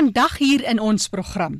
Vandag 0.00 0.38
hier 0.40 0.62
in 0.64 0.78
ons 0.80 1.10
program. 1.12 1.58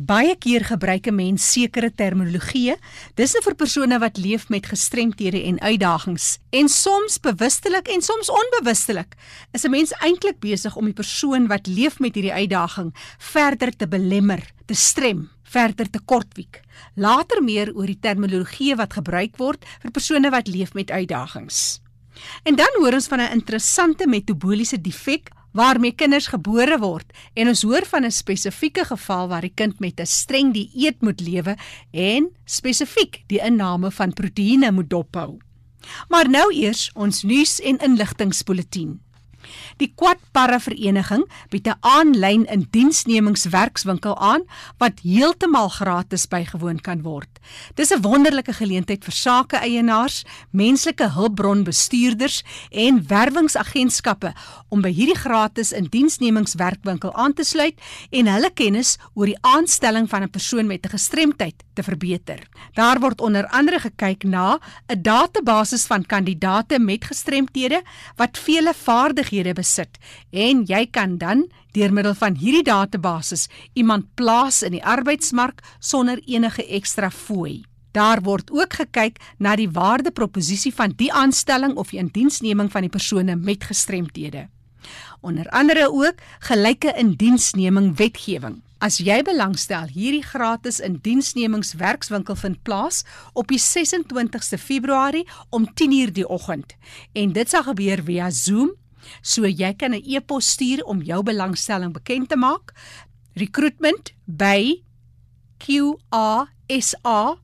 Baie 0.00 0.32
keer 0.40 0.62
gebruik 0.64 1.06
'n 1.06 1.14
mens 1.14 1.52
sekere 1.52 1.90
terminologie, 1.92 2.76
dis 3.14 3.32
nou 3.32 3.42
vir 3.44 3.54
persone 3.54 3.98
wat 3.98 4.16
leef 4.16 4.48
met 4.48 4.66
gestremthede 4.66 5.42
en 5.44 5.60
uitdagings. 5.60 6.38
En 6.50 6.68
soms 6.68 7.20
bewustelik 7.20 7.88
en 7.88 8.00
soms 8.00 8.30
onbewustelik 8.30 9.14
is 9.52 9.64
'n 9.64 9.70
mens 9.70 9.92
eintlik 10.00 10.40
besig 10.40 10.76
om 10.76 10.84
die 10.84 10.94
persoon 10.94 11.46
wat 11.46 11.66
leef 11.66 11.98
met 11.98 12.14
hierdie 12.14 12.32
uitdaging 12.32 12.94
verder 13.18 13.76
te 13.76 13.88
belemmer, 13.88 14.52
te 14.66 14.74
strem, 14.74 15.30
verder 15.42 15.90
te 15.90 16.00
kortwiek. 16.04 16.60
Later 16.94 17.42
meer 17.42 17.74
oor 17.74 17.86
die 17.86 18.00
terminologie 18.00 18.76
wat 18.76 18.92
gebruik 18.92 19.36
word 19.36 19.64
vir 19.82 19.90
persone 19.90 20.30
wat 20.30 20.48
leef 20.48 20.72
met 20.72 20.90
uitdagings. 20.90 21.80
En 22.44 22.56
dan 22.56 22.70
hoor 22.78 22.92
ons 22.92 23.06
van 23.06 23.20
'n 23.20 23.32
interessante 23.32 24.06
metaboliese 24.06 24.80
defek 24.80 25.30
waarmee 25.54 25.94
kinders 25.94 26.26
gebore 26.32 26.78
word 26.82 27.14
en 27.38 27.48
ons 27.48 27.62
hoor 27.62 27.86
van 27.86 28.04
'n 28.04 28.10
spesifieke 28.10 28.84
geval 28.84 29.28
waar 29.28 29.46
die 29.46 29.54
kind 29.54 29.80
met 29.80 30.00
'n 30.00 30.06
streng 30.06 30.52
dieet 30.52 31.00
moet 31.00 31.20
lewe 31.20 31.56
en 31.92 32.28
spesifiek 32.44 33.22
die 33.26 33.40
inname 33.40 33.90
van 33.90 34.12
proteïene 34.12 34.72
moet 34.72 34.90
dophou. 34.90 35.38
Maar 36.08 36.28
nou 36.28 36.52
eers 36.52 36.90
ons 36.94 37.22
nuus 37.22 37.60
en 37.60 37.78
inligtingspulsatie. 37.78 38.98
Die 39.76 39.90
Quadparra 39.96 40.60
Vereniging 40.62 41.24
bied 41.50 41.66
'n 41.66 41.78
aanlyn 41.80 42.44
indiensnemingswerkswinkel 42.46 44.14
aan 44.18 44.42
wat 44.78 45.00
heeltemal 45.02 45.68
gratis 45.68 46.26
bygewoon 46.28 46.80
kan 46.80 47.02
word. 47.02 47.28
Dis 47.74 47.90
'n 47.90 48.02
wonderlike 48.02 48.52
geleentheid 48.52 49.04
vir 49.04 49.12
sake-eienaars, 49.12 50.24
menslike 50.50 51.08
hulpbronbestuurders 51.10 52.42
en 52.70 53.06
werwingsagentskappe 53.06 54.32
om 54.68 54.80
by 54.80 54.92
hierdie 54.92 55.18
gratis 55.18 55.72
indiensnemingswerkwinkel 55.72 57.14
aan 57.14 57.34
te 57.34 57.44
sluit 57.44 57.74
en 58.10 58.26
hulle 58.26 58.50
kennis 58.50 58.98
oor 59.14 59.26
die 59.26 59.42
aanstelling 59.42 60.08
van 60.08 60.22
'n 60.22 60.30
persoon 60.30 60.66
met 60.66 60.86
'n 60.86 60.90
gestremdheid 60.90 61.62
te 61.74 61.82
verbeter. 61.82 62.38
Daar 62.74 63.00
word 63.00 63.20
onder 63.20 63.46
andere 63.46 63.80
gekyk 63.80 64.22
na 64.22 64.58
'n 64.86 65.02
database 65.02 65.78
van 65.78 66.06
kandidaate 66.06 66.78
met 66.78 67.04
gestremthede 67.04 67.82
wat 68.16 68.38
vele 68.38 68.74
vaardighede 68.74 69.54
besit 69.64 70.00
en 70.30 70.64
jy 70.68 70.84
kan 70.92 71.18
dan 71.18 71.46
deur 71.74 71.92
middel 71.92 72.14
van 72.20 72.36
hierdie 72.38 72.66
database 72.68 73.48
iemand 73.74 74.12
plaas 74.14 74.62
in 74.62 74.76
die 74.76 74.84
arbeidsmark 74.84 75.64
sonder 75.80 76.20
enige 76.28 76.66
ekstra 76.68 77.10
fooi. 77.10 77.64
Daar 77.94 78.24
word 78.26 78.50
ook 78.50 78.74
gekyk 78.80 79.20
na 79.38 79.54
die 79.56 79.70
waardeproposisie 79.70 80.74
van 80.74 80.94
die 80.98 81.12
aanstelling 81.14 81.76
of 81.78 81.92
die 81.94 82.02
indiensneming 82.02 82.70
van 82.72 82.86
die 82.86 82.90
persone 82.90 83.36
met 83.36 83.64
gestremthede. 83.70 84.48
Onder 85.22 85.48
andere 85.48 85.88
ook 85.92 86.18
gelyke 86.50 86.92
indiensneming 86.98 87.94
wetgewing. 87.96 88.60
As 88.84 88.98
jy 89.00 89.22
belangstel, 89.24 89.86
hierdie 89.94 90.24
gratis 90.26 90.80
indiensnemingswerkswinkel 90.84 92.36
vind 92.36 92.58
plaas 92.66 93.04
op 93.32 93.48
die 93.48 93.62
26ste 93.62 94.58
Februarie 94.60 95.24
om 95.48 95.64
10:00 95.64 96.12
die 96.12 96.28
oggend 96.28 96.74
en 97.12 97.32
dit 97.32 97.48
sal 97.48 97.62
gebeur 97.62 98.02
via 98.04 98.30
Zoom 98.30 98.74
So 99.22 99.46
jy 99.46 99.74
kan 99.74 99.94
'n 99.94 100.02
e-pos 100.04 100.50
stuur 100.50 100.84
om 100.84 101.02
jou 101.02 101.22
belangstelling 101.22 101.92
bekend 101.92 102.28
te 102.28 102.36
maak. 102.36 102.72
Recruitment 103.34 104.12
by 104.26 104.82
qasa.co.za. 105.58 107.38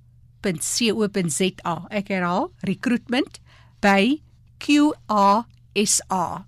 Ek 1.91 2.09
herhaal, 2.09 2.53
recruitment 2.61 3.41
by 3.81 4.21
qasa.co.za. 4.59 6.45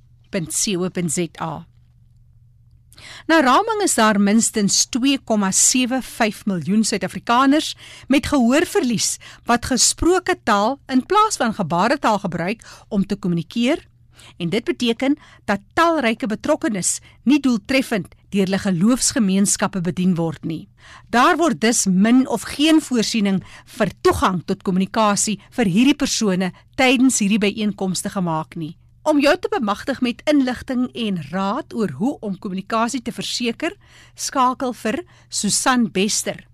Na 3.27 3.41
raming 3.41 3.83
is 3.83 3.95
daar 3.95 4.21
minstens 4.21 4.87
2,75 4.97 6.45
miljoen 6.47 6.85
Suid-Afrikaners 6.85 7.77
met 8.07 8.27
gehoorverlies 8.27 9.17
wat 9.49 9.67
gesproke 9.67 10.37
taal 10.45 10.79
in 10.87 11.07
plaas 11.07 11.37
van 11.37 11.55
gebaretaal 11.55 12.19
gebruik 12.19 12.63
om 12.89 13.07
te 13.07 13.17
kommunikeer 13.17 13.89
en 14.39 14.51
dit 14.51 14.65
beteken 14.65 15.17
dat 15.45 15.61
talryke 15.75 16.27
betrokkenes 16.27 17.01
nie 17.25 17.41
doeltreffend 17.41 18.15
deur 18.33 18.47
hulle 18.47 18.59
geloofsgemeenskappe 18.59 19.81
bedien 19.85 20.15
word 20.17 20.45
nie. 20.45 20.69
Daar 21.11 21.37
word 21.37 21.61
dus 21.61 21.87
min 21.87 22.29
of 22.29 22.43
geen 22.57 22.81
voorsiening 22.81 23.43
vir 23.77 23.91
toegang 24.01 24.43
tot 24.47 24.63
kommunikasie 24.63 25.41
vir 25.51 25.67
hierdie 25.67 25.99
persone 25.99 26.53
tydens 26.77 27.19
hierdie 27.21 27.43
byeenkomste 27.43 28.09
gemaak 28.15 28.57
nie. 28.57 28.77
Om 29.03 29.19
jou 29.19 29.35
te 29.39 29.49
bemagtig 29.51 30.01
met 30.01 30.23
inligting 30.31 30.87
en 30.95 31.23
raad 31.33 31.75
oor 31.75 31.91
hoe 31.99 32.19
om 32.23 32.39
kommunikasie 32.39 33.03
te 33.03 33.13
verseker, 33.13 33.77
skakel 34.15 34.73
vir 34.73 35.05
Susan 35.29 35.91
Bester. 35.91 36.47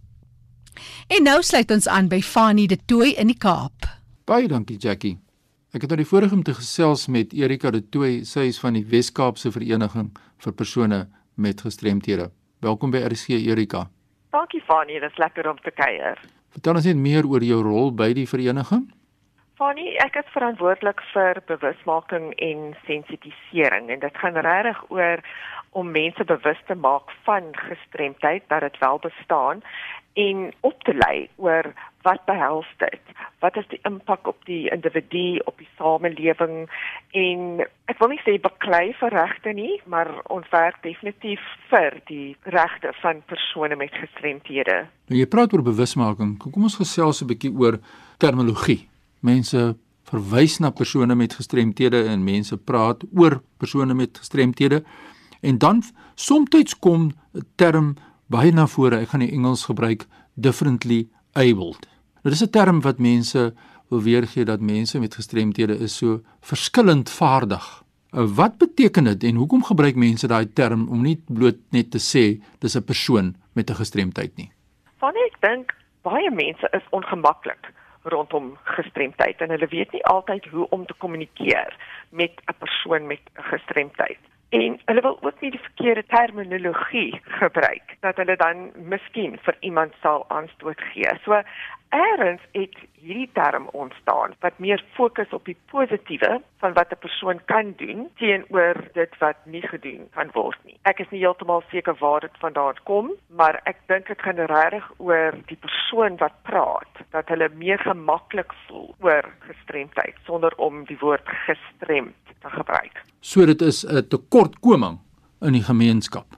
En 1.09 1.22
nou 1.22 1.43
sluit 1.43 1.71
ons 1.71 1.88
aan 1.88 2.09
by 2.09 2.21
Fanie 2.21 2.69
de 2.69 2.78
Tooi 2.87 3.15
in 3.15 3.27
die 3.27 3.38
Kaap. 3.38 3.98
Baie 4.25 4.48
dankie 4.48 4.77
Jackie. 4.77 5.19
Ek 5.68 5.82
het 5.84 5.90
nou 5.92 5.98
die 6.00 6.08
voorreg 6.08 6.32
om 6.32 6.40
te 6.40 6.54
gesels 6.56 7.02
met 7.12 7.34
Erika 7.36 7.68
de 7.68 7.82
Tooi, 7.92 8.22
sy 8.24 8.46
is 8.48 8.56
van 8.56 8.72
die 8.72 8.86
Wes-Kaapse 8.88 9.50
Vereniging 9.52 10.06
vir 10.40 10.54
persone 10.56 11.00
met 11.36 11.60
gestremthede. 11.60 12.30
Welkom 12.64 12.94
by 12.94 13.02
RC 13.04 13.36
Erika. 13.36 13.82
Dankie 14.32 14.62
Fanie, 14.64 14.96
dit 15.02 15.12
is 15.12 15.20
lekker 15.20 15.50
om 15.50 15.60
te 15.60 15.68
kuier. 15.76 16.16
Vertel 16.56 16.80
ons 16.80 16.88
net 16.88 16.96
meer 16.96 17.28
oor 17.28 17.44
jou 17.44 17.60
rol 17.66 17.92
by 17.92 18.08
die 18.16 18.24
vereniging. 18.30 18.86
Fanie, 19.60 19.92
ek 20.00 20.16
is 20.22 20.32
verantwoordelik 20.32 21.04
vir 21.12 21.42
bewusmaking 21.52 22.32
en 22.48 22.72
sensitisering 22.88 23.92
en 23.92 24.00
dit 24.06 24.24
gaan 24.24 24.40
regtig 24.48 24.80
oor 24.88 25.20
om 25.76 25.92
mense 25.92 26.24
bewus 26.24 26.64
te 26.72 26.80
maak 26.80 27.12
van 27.28 27.52
gestremdheid 27.60 28.48
dat 28.48 28.64
dit 28.64 28.80
wel 28.80 29.04
bestaan 29.04 29.60
en 30.16 30.48
op 30.64 30.80
te 30.88 30.96
lei 30.96 31.28
oor 31.36 31.74
wat 32.03 32.25
behels 32.26 32.69
dit? 32.78 33.00
Wat 33.42 33.56
is 33.56 33.66
die 33.70 33.81
impak 33.86 34.26
op 34.26 34.38
die 34.47 34.70
individu, 34.70 35.38
op 35.47 35.59
die 35.59 35.69
samelewing 35.78 36.69
en 37.16 37.64
ek 37.91 37.98
wil 38.00 38.12
nie 38.12 38.20
sê 38.25 38.36
beklei 38.42 38.92
vir 38.98 39.14
regte 39.14 39.54
nie, 39.54 39.78
maar 39.86 40.10
ons 40.34 40.48
werk 40.53 40.81
definitief 40.82 41.42
vir 41.70 41.98
die 42.10 42.36
regte 42.54 42.92
van 43.03 43.22
persone 43.31 43.78
met 43.78 43.94
gestremthede. 43.94 44.86
Nou 45.09 45.19
jy 45.19 45.28
praat 45.31 45.54
oor 45.54 45.64
bewusmaking. 45.66 46.36
Kom 46.38 46.62
ons 46.62 46.78
gesels 46.81 47.22
'n 47.22 47.31
bietjie 47.31 47.54
oor 47.54 47.78
terminologie. 48.19 48.88
Mense 49.22 49.76
verwys 50.09 50.59
na 50.59 50.70
persone 50.70 51.15
met 51.15 51.34
gestremthede 51.34 52.04
en 52.09 52.25
mense 52.25 52.56
praat 52.56 53.04
oor 53.15 53.42
persone 53.59 53.94
met 53.94 54.19
gestremthede. 54.19 54.82
En 55.41 55.59
dan 55.59 55.82
soms 56.15 56.78
kom 56.78 57.12
'n 57.34 57.44
term 57.56 57.97
baie 58.26 58.53
na 58.53 58.66
vore. 58.66 59.00
Ek 59.00 59.09
gaan 59.09 59.20
die 59.20 59.32
Engels 59.32 59.65
gebruik 59.65 60.06
differently 60.34 61.09
abled. 61.38 61.88
Nou 62.22 62.34
dis 62.34 62.43
'n 62.43 62.50
term 62.50 62.81
wat 62.81 62.99
mense 62.99 63.54
wil 63.88 64.03
weergee 64.03 64.44
dat 64.44 64.60
mense 64.60 65.00
met 65.00 65.15
gestremthede 65.15 65.78
is 65.78 65.97
so 65.97 66.21
verskillend 66.41 67.10
vaardig. 67.10 67.82
Uh, 68.10 68.25
wat 68.37 68.59
beteken 68.59 69.04
dit 69.04 69.25
en 69.25 69.34
hoekom 69.34 69.65
gebruik 69.65 69.97
mense 69.97 70.27
daai 70.27 70.53
term 70.53 70.88
om 70.88 71.03
nie 71.03 71.22
bloot 71.27 71.59
net 71.71 71.91
te 71.91 71.98
sê 71.98 72.41
dis 72.59 72.77
'n 72.77 72.84
persoon 72.84 73.37
met 73.53 73.71
'n 73.71 73.75
gestremdheid 73.75 74.37
nie? 74.37 74.50
Want 74.98 75.16
ek 75.16 75.37
dink 75.41 75.75
baie 76.03 76.31
mense 76.31 76.69
is 76.72 76.87
ongemaklik 76.91 77.72
rondom 78.03 78.57
gestremdheid 78.65 79.41
en 79.41 79.51
hulle 79.51 79.66
weet 79.66 79.92
nie 79.92 80.04
altyd 80.04 80.45
hoe 80.45 80.68
om 80.68 80.86
te 80.86 80.95
kommunikeer 80.98 81.77
met 82.10 82.33
'n 82.47 82.54
persoon 82.59 83.07
met 83.07 83.21
'n 83.36 83.42
gestremdheid 83.42 84.18
en 84.48 84.80
hulle 84.84 85.00
wil 85.00 85.18
ook 85.22 85.41
nie 85.41 85.50
die 85.50 85.60
verkeerde 85.60 86.04
terminologie 86.06 87.21
gebruik 87.41 87.97
dat 88.00 88.16
hulle 88.16 88.36
dan 88.36 88.71
miskien 88.74 89.39
vir 89.42 89.56
iemand 89.60 89.92
sal 90.03 90.24
aanstoot 90.28 90.80
gee. 90.92 91.10
So 91.24 91.42
Eerens 91.91 92.41
het 92.53 92.74
hierdie 93.00 93.30
term 93.33 93.68
ontstaan 93.72 94.34
wat 94.41 94.59
meer 94.59 94.84
fokus 94.92 95.30
op 95.33 95.45
die 95.48 95.56
positiewe 95.71 96.41
van 96.60 96.72
wat 96.72 96.92
'n 96.92 97.00
persoon 97.00 97.41
kan 97.45 97.72
doen 97.77 98.10
teenoor 98.16 98.77
dit 98.92 99.18
wat 99.18 99.36
nie 99.45 99.62
gedoen 99.62 100.09
kan 100.10 100.28
word 100.33 100.59
nie. 100.65 100.78
Ek 100.83 100.98
is 100.98 101.10
nie 101.10 101.21
heeltemal 101.21 101.62
seker 101.71 101.95
waar 101.98 102.21
dit 102.21 102.39
vandaan 102.39 102.74
kom, 102.84 103.12
maar 103.27 103.60
ek 103.65 103.77
dink 103.86 104.06
dit 104.06 104.22
gaan 104.22 104.36
regtig 104.36 104.92
oor 104.97 105.33
die 105.47 105.56
persoon 105.56 106.16
wat 106.16 106.42
praat, 106.42 106.92
dat 107.10 107.28
hulle 107.28 107.48
meer 107.54 107.78
gemaklik 107.78 108.53
voel 108.66 108.95
oor 109.00 109.24
gestremdheid 109.39 110.15
sonder 110.24 110.53
om 110.56 110.84
die 110.84 110.98
woord 111.00 111.28
gestremd 111.28 112.15
te 112.41 112.50
gebruik. 112.50 113.03
So 113.21 113.47
dit 113.47 113.60
is 113.60 113.84
'n 113.84 114.09
tekortkoming 114.38 114.98
in 115.42 115.56
die 115.56 115.64
gemeenskap 115.66 116.36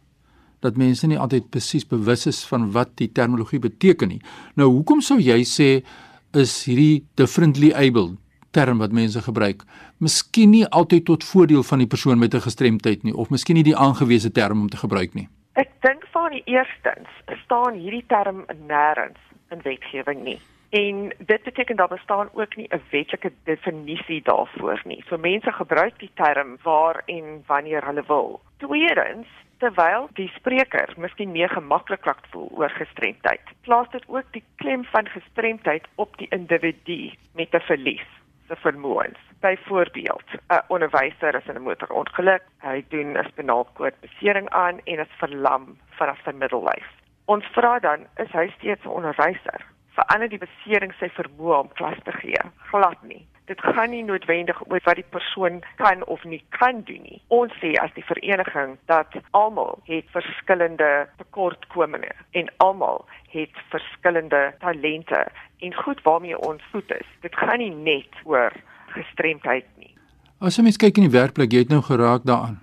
dat 0.64 0.76
mense 0.76 1.06
nie 1.08 1.18
altyd 1.20 1.50
presies 1.52 1.86
bewus 1.88 2.26
is 2.28 2.38
van 2.48 2.66
wat 2.72 2.92
die 3.00 3.08
terminologie 3.12 3.60
beteken 3.60 4.08
nie. 4.12 4.20
Nou 4.56 4.68
hoekom 4.68 5.00
sou 5.04 5.18
jy 5.20 5.40
sê 5.44 5.68
is 6.36 6.52
hierdie 6.64 7.04
differently 7.16 7.72
able 7.72 8.16
term 8.56 8.80
wat 8.80 8.92
mense 8.92 9.20
gebruik 9.24 9.64
miskien 10.00 10.52
nie 10.52 10.64
altyd 10.68 11.06
tot 11.08 11.24
voordeel 11.24 11.64
van 11.64 11.80
die 11.80 11.88
persoon 11.88 12.18
met 12.18 12.34
'n 12.34 12.40
gestremdheid 12.40 13.04
nie 13.04 13.12
of 13.12 13.30
miskien 13.30 13.56
nie 13.56 13.68
die 13.68 13.76
aangewese 13.76 14.32
term 14.32 14.60
om 14.60 14.68
te 14.68 14.76
gebruik 14.76 15.14
nie? 15.14 15.28
Ek 15.54 15.68
dink 15.80 16.04
van 16.12 16.30
die 16.30 16.42
eerstens 16.46 17.08
staan 17.44 17.74
hierdie 17.74 18.04
term 18.08 18.44
nêrens 18.68 19.20
in 19.50 19.60
wetgewing 19.62 20.24
nie. 20.24 20.40
En 20.70 21.12
dit 21.18 21.42
beteken 21.42 21.76
daar 21.76 21.88
bestaan 21.88 22.28
ook 22.32 22.56
nie 22.56 22.68
'n 22.68 22.82
wetlike 22.90 23.32
definisie 23.44 24.22
daarvoor 24.22 24.80
nie. 24.84 25.04
So 25.06 25.16
mense 25.16 25.52
gebruik 25.52 25.98
die 25.98 26.10
term 26.14 26.58
waar 26.62 27.02
en 27.06 27.42
wanneer 27.46 27.84
hulle 27.84 28.04
wil. 28.06 28.40
Tweedens, 28.56 29.26
terwyl 29.58 30.08
die 30.12 30.30
spreker 30.34 30.94
miskien 30.96 31.32
meer 31.32 31.48
gemaklik 31.48 32.04
laat 32.04 32.26
voel 32.30 32.48
oor 32.54 32.70
gestremdheid, 32.70 33.40
plaas 33.60 33.90
dit 33.90 34.04
ook 34.06 34.32
die 34.32 34.44
klem 34.56 34.84
van 34.84 35.08
gestremdheid 35.08 35.88
op 35.94 36.16
die 36.16 36.28
individu 36.30 37.12
met 37.34 37.54
'n 37.54 37.60
verlies 37.60 38.06
se 38.48 38.56
vermoëns. 38.56 39.18
Byvoorbeeld, 39.40 40.28
'n 40.48 40.62
onderwyser 40.66 41.34
is 41.34 41.46
in 41.46 41.54
'n 41.54 41.62
motorongeluk, 41.62 42.42
hy 42.58 42.84
doen 42.88 43.18
'n 43.18 43.28
spinalkoord 43.30 44.00
besering 44.00 44.48
aan 44.48 44.80
en 44.84 44.98
is 44.98 45.18
verlam 45.18 45.78
vanaf 45.90 46.18
sy 46.24 46.30
middellyf. 46.30 46.88
Ons 47.24 47.44
vra 47.44 47.78
dan, 47.78 48.06
is 48.16 48.30
hy 48.32 48.52
steeds 48.56 48.84
'n 48.84 48.88
onderwyser? 48.88 49.69
Verander 49.96 50.30
die 50.30 50.40
besering 50.42 50.94
sy 50.98 51.10
vermoë 51.16 51.58
om 51.64 51.74
klas 51.78 51.98
te 52.06 52.14
gee. 52.20 52.40
Glad 52.70 53.02
nie. 53.08 53.22
Dit 53.50 53.62
gaan 53.66 53.90
nie 53.90 54.04
noodwendig 54.06 54.60
oor 54.68 54.82
wat 54.86 55.00
die 55.00 55.08
persoon 55.10 55.58
kan 55.80 56.04
of 56.06 56.22
nie 56.24 56.42
kan 56.54 56.84
doen 56.86 57.02
nie. 57.02 57.18
Ons 57.34 57.54
sê 57.58 57.72
as 57.82 57.90
die 57.96 58.06
vereniging 58.06 58.76
dat 58.86 59.16
almal 59.34 59.80
het 59.90 60.06
verskillende 60.14 60.90
tekortkominge 61.18 62.12
en 62.38 62.50
almal 62.62 63.02
het 63.34 63.62
verskillende 63.74 64.52
talente 64.62 65.24
en 65.66 65.74
goed 65.82 66.02
waarmee 66.06 66.38
ons 66.38 66.62
voet 66.70 66.94
is. 67.00 67.08
Dit 67.26 67.34
gaan 67.36 67.58
nie 67.58 67.74
net 67.74 68.22
oor 68.24 68.54
gestremdheid 68.94 69.66
nie. 69.82 69.94
As 70.40 70.56
jy 70.56 70.64
mens 70.64 70.78
kyk 70.80 70.96
in 71.02 71.08
die 71.10 71.18
werkplek, 71.18 71.52
jy 71.52 71.66
het 71.66 71.74
nou 71.74 71.82
geraak 71.84 72.22
daaraan. 72.28 72.60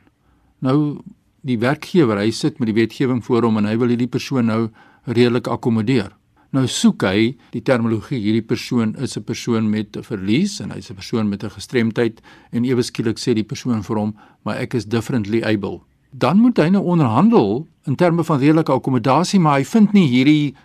Nou 0.65 1.03
die 1.47 1.59
werkgewer, 1.61 2.17
hy 2.23 2.31
sit 2.31 2.57
met 2.59 2.71
die 2.71 2.79
wetgewing 2.79 3.19
voor 3.25 3.45
hom 3.45 3.59
en 3.59 3.67
hy 3.69 3.75
wil 3.79 3.91
hierdie 3.93 4.09
persoon 4.11 4.49
nou 4.49 4.61
redelik 5.05 5.51
akkommodeer. 5.51 6.15
Nou 6.55 6.63
soek 6.71 7.03
hy 7.03 7.33
die 7.51 7.61
terminologie 7.65 8.19
hierdie 8.23 8.45
persoon 8.45 8.95
is 9.03 9.17
'n 9.17 9.23
persoon 9.23 9.69
met 9.69 9.97
'n 9.97 10.03
verlies 10.03 10.59
en 10.61 10.71
hy's 10.71 10.89
'n 10.89 10.95
persoon 10.95 11.29
met 11.29 11.43
'n 11.43 11.49
gestremdheid 11.49 12.21
en 12.51 12.63
ewe 12.63 12.81
skielik 12.81 13.17
sê 13.17 13.33
die 13.33 13.43
persoon 13.43 13.83
vir 13.83 13.97
hom 13.97 14.15
maar 14.43 14.57
ek 14.57 14.73
is 14.73 14.85
differently 14.85 15.43
able. 15.43 15.81
Dan 16.11 16.37
moet 16.37 16.57
hy 16.57 16.69
nou 16.69 16.83
onderhandel 16.83 17.67
in 17.85 17.95
terme 17.95 18.23
van 18.23 18.39
redelike 18.39 18.71
akkommodasie 18.71 19.39
maar 19.39 19.57
hy 19.57 19.63
vind 19.63 19.93
nie 19.93 20.07
hierdie 20.07 20.55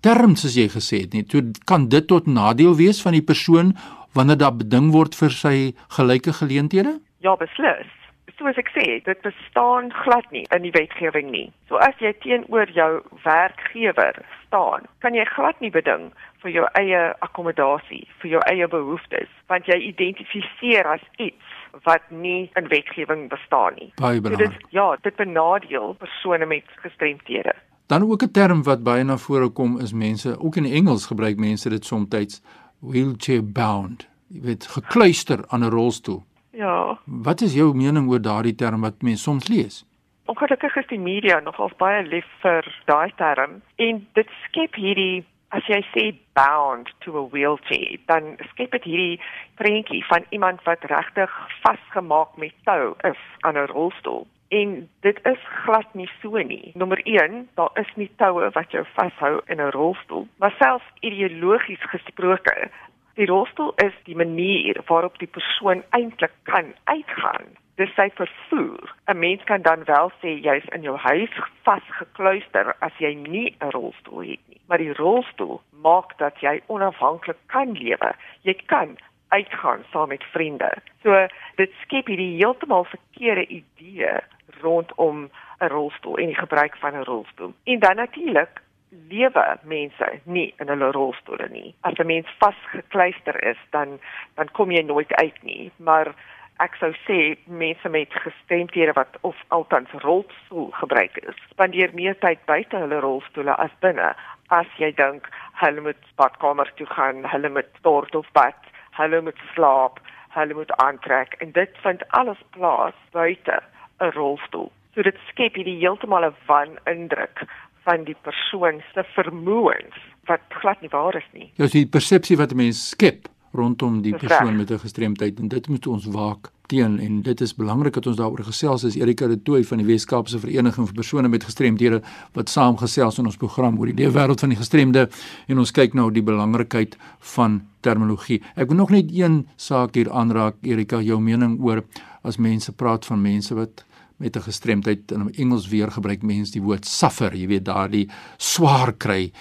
term 0.00 0.36
soos 0.36 0.54
jy 0.54 0.68
gesê 0.68 1.00
het 1.00 1.12
nie. 1.12 1.22
Toe 1.22 1.50
kan 1.64 1.88
dit 1.88 2.06
tot 2.06 2.26
nadeel 2.26 2.76
wees 2.76 3.00
van 3.02 3.12
die 3.12 3.22
persoon 3.22 3.76
wanneer 4.12 4.38
daar 4.38 4.56
beding 4.56 4.90
word 4.90 5.14
vir 5.14 5.30
sy 5.30 5.74
gelyke 5.88 6.32
geleenthede? 6.32 7.00
Ja, 7.20 7.36
beslis 7.36 7.97
soos 8.38 8.58
ek 8.60 8.70
sê, 8.74 8.86
dit 9.04 9.20
bestaan 9.24 9.90
glad 10.04 10.26
nie 10.30 10.46
in 10.54 10.62
die 10.62 10.74
wetgewing 10.74 11.30
nie. 11.30 11.48
So 11.68 11.80
as 11.82 11.94
jy 12.02 12.12
teenoor 12.22 12.70
jou 12.74 13.02
werkgewer 13.24 14.20
staan, 14.46 14.86
kan 15.02 15.14
jy 15.14 15.26
glad 15.34 15.60
nie 15.60 15.72
beding 15.74 16.08
vir 16.42 16.54
jou 16.54 16.66
eie 16.78 17.00
akkommodasie, 17.26 18.04
vir 18.22 18.30
jou 18.36 18.42
eie 18.50 18.68
behoeftes, 18.70 19.30
want 19.50 19.66
jy 19.66 19.78
identifiseer 19.90 20.86
as 20.86 21.02
iets 21.18 21.56
wat 21.84 22.04
nie 22.10 22.50
in 22.56 22.70
wetgewing 22.70 23.26
bestaan 23.32 23.74
nie. 23.78 23.90
So 23.98 24.36
dit 24.36 24.54
ja, 24.74 24.96
dit 25.02 25.16
benadeel 25.16 25.96
persone 25.98 26.46
met 26.46 26.64
gestremthede. 26.82 27.54
Dan 27.88 28.04
ook 28.04 28.22
'n 28.22 28.30
term 28.30 28.62
wat 28.62 28.82
baie 28.82 29.04
na 29.04 29.16
vore 29.16 29.48
kom 29.48 29.80
is 29.80 29.92
mense, 29.92 30.38
ook 30.40 30.56
in 30.56 30.64
Engels 30.64 31.06
gebruik 31.06 31.36
mense 31.36 31.68
dit 31.68 31.84
soms 31.84 32.40
wheelchair 32.80 33.42
bound. 33.42 34.06
Jy 34.28 34.40
weet 34.40 34.66
gekluister 34.66 35.44
aan 35.48 35.64
'n 35.64 35.70
rolstoel. 35.70 36.22
Ja. 36.58 36.98
Wat 37.04 37.40
is 37.40 37.54
jou 37.54 37.70
mening 37.74 38.08
oor 38.10 38.22
daardie 38.22 38.54
term 38.54 38.82
wat 38.82 39.02
mense 39.06 39.22
soms 39.22 39.46
lees? 39.48 39.84
Ongelukkig 40.26 40.76
is 40.76 40.88
die 40.90 40.98
media 40.98 41.38
nogal 41.40 41.70
baie 41.78 42.00
lief 42.02 42.26
vir 42.42 42.66
daai 42.90 43.12
term 43.20 43.60
en 43.86 44.00
dit 44.18 44.32
skep 44.46 44.74
hierdie 44.74 45.22
as 45.54 45.68
jy 45.70 45.78
sê 45.92 46.04
bound 46.36 46.90
to 47.04 47.14
a 47.20 47.22
wheelchair, 47.32 47.94
dan 48.10 48.34
skep 48.50 48.74
dit 48.74 48.88
hierdie 48.90 49.20
prentjie 49.60 50.02
van 50.08 50.26
iemand 50.34 50.66
wat 50.66 50.82
regtig 50.90 51.38
vasgemaak 51.62 52.34
met 52.42 52.58
tou 52.66 52.90
is 53.06 53.22
aan 53.46 53.56
'n 53.56 53.70
rolstoel. 53.70 54.26
En 54.48 54.88
dit 55.06 55.18
is 55.30 55.40
glad 55.62 55.94
nie 55.94 56.10
so 56.22 56.42
nie. 56.42 56.72
Nommer 56.74 57.00
1, 57.04 57.48
daar 57.54 57.70
is 57.74 57.94
nie 57.94 58.10
toue 58.16 58.50
wat 58.50 58.70
jou 58.70 58.84
vashou 58.98 59.40
in 59.46 59.60
'n 59.60 59.70
rolstoel, 59.70 60.26
maar 60.38 60.54
selfs 60.58 60.90
ideologies 61.00 61.90
gesproke 61.94 62.70
Die 63.18 63.26
rolstoel 63.26 63.72
is 63.82 63.94
die 64.06 64.16
manier 64.16 64.78
waarop 64.86 65.18
die 65.18 65.26
persoon 65.26 65.82
eintlik 65.90 66.34
kan 66.46 66.68
uitgaan. 66.84 67.48
Dis 67.74 67.90
sy 67.96 68.06
vervoer. 68.14 68.94
'n 69.10 69.18
Mens 69.18 69.42
kan 69.44 69.62
dan 69.62 69.82
wel 69.84 70.12
sê 70.20 70.38
jy's 70.42 70.68
in 70.76 70.82
jou 70.82 70.96
huis 70.96 71.34
vasgekluister 71.66 72.76
as 72.78 72.94
jy 72.98 73.14
nie 73.14 73.56
'n 73.58 73.70
rolstoel 73.70 74.20
het 74.20 74.42
nie. 74.46 74.60
Maar 74.66 74.78
die 74.78 74.94
rolstoel 74.94 75.60
maak 75.82 76.18
dat 76.18 76.38
jy 76.40 76.62
onafhanklik 76.66 77.36
kan 77.46 77.72
lewe. 77.72 78.14
Jy 78.42 78.54
kan 78.66 78.96
uitgaan 79.28 79.84
saam 79.90 80.08
met 80.08 80.24
vriende. 80.24 80.70
So 81.02 81.26
dit 81.56 81.72
skep 81.82 82.06
hierdie 82.06 82.36
heeltemal 82.36 82.84
verkeerde 82.84 83.46
idee 83.46 84.14
rondom 84.60 85.30
'n 85.60 85.68
rolstoel 85.68 86.16
en 86.16 86.26
die 86.26 86.42
gebruik 86.44 86.76
van 86.76 86.94
'n 86.94 87.04
rolstoel. 87.04 87.52
En 87.64 87.78
dan 87.78 87.96
natuurlik 87.96 88.62
lewe 88.90 89.58
mense 89.62 90.08
nie 90.24 90.54
in 90.60 90.68
hulle 90.72 90.90
rolstoele 90.92 91.48
nie. 91.52 91.74
As 91.82 91.98
'n 91.98 92.06
mens 92.06 92.26
vasgekluister 92.38 93.36
is, 93.44 93.60
dan 93.70 93.98
dan 94.36 94.48
kom 94.52 94.70
jy 94.70 94.82
nooit 94.82 95.12
uit 95.14 95.42
nie. 95.42 95.70
Maar 95.76 96.14
ek 96.58 96.74
sou 96.80 96.92
sê 97.06 97.36
mense 97.46 97.88
met 97.88 98.12
gestremthede 98.12 98.92
wat 98.92 99.18
of 99.20 99.36
altans 99.48 99.90
rolstoel 99.90 100.70
gebruik 100.70 101.16
is, 101.16 101.36
spandeer 101.50 101.94
meer 101.94 102.18
tyd 102.18 102.38
buite 102.46 102.76
hulle 102.76 103.00
rolstoele 103.00 103.54
as 103.56 103.70
binne. 103.80 104.14
As 104.48 104.66
jy 104.78 104.90
dink 104.96 105.28
hulle 105.52 105.80
moet 105.80 106.02
badkamer 106.16 106.72
toe 106.74 106.86
gaan, 106.86 107.24
hulle 107.24 107.48
moet 107.48 107.70
stort 107.78 108.14
of 108.14 108.26
bad, 108.32 108.56
hulle 108.90 109.20
moet 109.20 109.40
slaap, 109.54 110.00
hulle 110.34 110.54
moet 110.54 110.72
aantrek 110.76 111.34
en 111.38 111.52
dit 111.52 111.78
vind 111.84 112.02
alles 112.08 112.42
plaas 112.50 112.94
buite 113.12 113.62
'n 114.00 114.10
rolstoel. 114.10 114.70
So 114.94 115.02
dit 115.02 115.18
skep 115.28 115.54
hierdie 115.54 115.78
heeltemal 115.78 116.24
'n 116.24 116.36
wan 116.46 116.78
indruk 116.86 117.46
van 117.88 118.04
die 118.04 118.16
persoon 118.26 118.82
se 118.92 119.04
vermoëns 119.16 119.96
wat 120.28 120.44
glad 120.60 120.80
nie 120.84 120.92
waar 120.92 121.16
is 121.16 121.28
nie. 121.32 121.48
Ja, 121.56 121.64
dis 121.64 121.78
die 121.78 121.86
persepsie 121.88 122.36
wat 122.36 122.52
'n 122.52 122.60
mens 122.66 122.88
skep 122.92 123.28
rondom 123.56 124.02
die 124.02 124.12
persoon 124.12 124.56
met 124.56 124.70
'n 124.70 124.78
gestremdheid 124.78 125.38
en 125.40 125.48
dit 125.48 125.68
moet 125.68 125.86
ons 125.86 126.06
waak 126.06 126.52
teen 126.66 126.98
en 127.00 127.22
dit 127.22 127.40
is 127.40 127.54
belangrik 127.54 127.94
dat 127.94 128.06
ons 128.06 128.16
daaroor 128.16 128.44
gesels 128.44 128.84
as 128.84 128.96
Erika 128.96 129.26
de 129.26 129.42
Tooy 129.42 129.64
van 129.64 129.78
die 129.78 129.86
Weskaapse 129.86 130.38
Vereniging 130.38 130.86
vir 130.86 130.94
persone 130.94 131.28
met 131.28 131.44
gestremdhede 131.44 132.02
wat 132.36 132.48
saamgesels 132.48 133.18
in 133.18 133.24
ons 133.24 133.36
program 133.36 133.78
oor 133.78 133.86
die 133.86 134.04
leefwêreld 134.04 134.40
van 134.40 134.48
die 134.48 134.58
gestremde 134.58 135.08
en 135.46 135.58
ons 135.58 135.72
kyk 135.72 135.94
nou 135.94 136.10
die 136.12 136.22
belangrikheid 136.22 136.96
van 137.34 137.62
terminologie. 137.80 138.42
Ek 138.54 138.68
wil 138.68 138.76
nog 138.76 138.90
net 138.90 139.08
een 139.12 139.46
saak 139.56 139.94
hier 139.94 140.12
aanraak 140.12 140.54
Erika, 140.62 141.00
jou 141.00 141.20
mening 141.20 141.60
oor 141.60 141.84
as 142.22 142.36
mense 142.36 142.72
praat 142.72 143.06
van 143.06 143.22
mense 143.22 143.54
wat 143.54 143.84
met 144.18 144.36
'n 144.36 144.40
gestremdheid 144.40 145.12
in 145.12 145.32
Engels 145.34 145.68
weer 145.68 145.90
gebruik 145.90 146.22
mense 146.22 146.52
die 146.52 146.62
woord 146.62 146.84
suffer, 146.84 147.34
jy 147.34 147.46
weet 147.46 147.64
daardie 147.64 148.08
swaar 148.36 148.92
kry. 148.92 149.32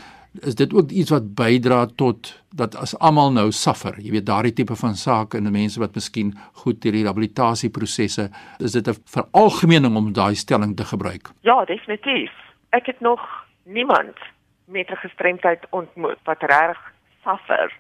Is 0.42 0.56
dit 0.56 0.74
ook 0.74 0.90
iets 0.90 1.10
wat 1.10 1.36
bydra 1.36 1.86
tot 1.86 2.44
dat 2.56 2.76
as 2.76 2.98
almal 3.00 3.32
nou 3.32 3.52
suffer, 3.52 3.96
jy 4.00 4.12
weet 4.12 4.26
daardie 4.26 4.54
tipe 4.54 4.76
van 4.76 4.96
sake 4.96 5.38
en 5.38 5.52
mense 5.52 5.80
wat 5.80 5.96
miskien 5.96 6.34
goed 6.54 6.82
die 6.82 6.92
rehabilitasieprosesse, 6.92 8.30
is 8.60 8.72
dit 8.72 8.88
'n 8.88 8.96
veralgemening 9.06 9.96
om 9.96 10.14
daai 10.14 10.36
stelling 10.36 10.76
te 10.76 10.84
gebruik? 10.84 11.30
Ja, 11.42 11.66
definitief. 11.66 12.32
Ek 12.70 12.86
het 12.86 13.00
nog 13.00 13.22
niemand 13.64 14.18
met 14.66 14.90
'n 14.90 14.96
gestremdheid 14.96 15.66
ontmoet 15.70 16.20
wat 16.24 16.42
reg 16.42 16.78
suffer. 17.24 17.74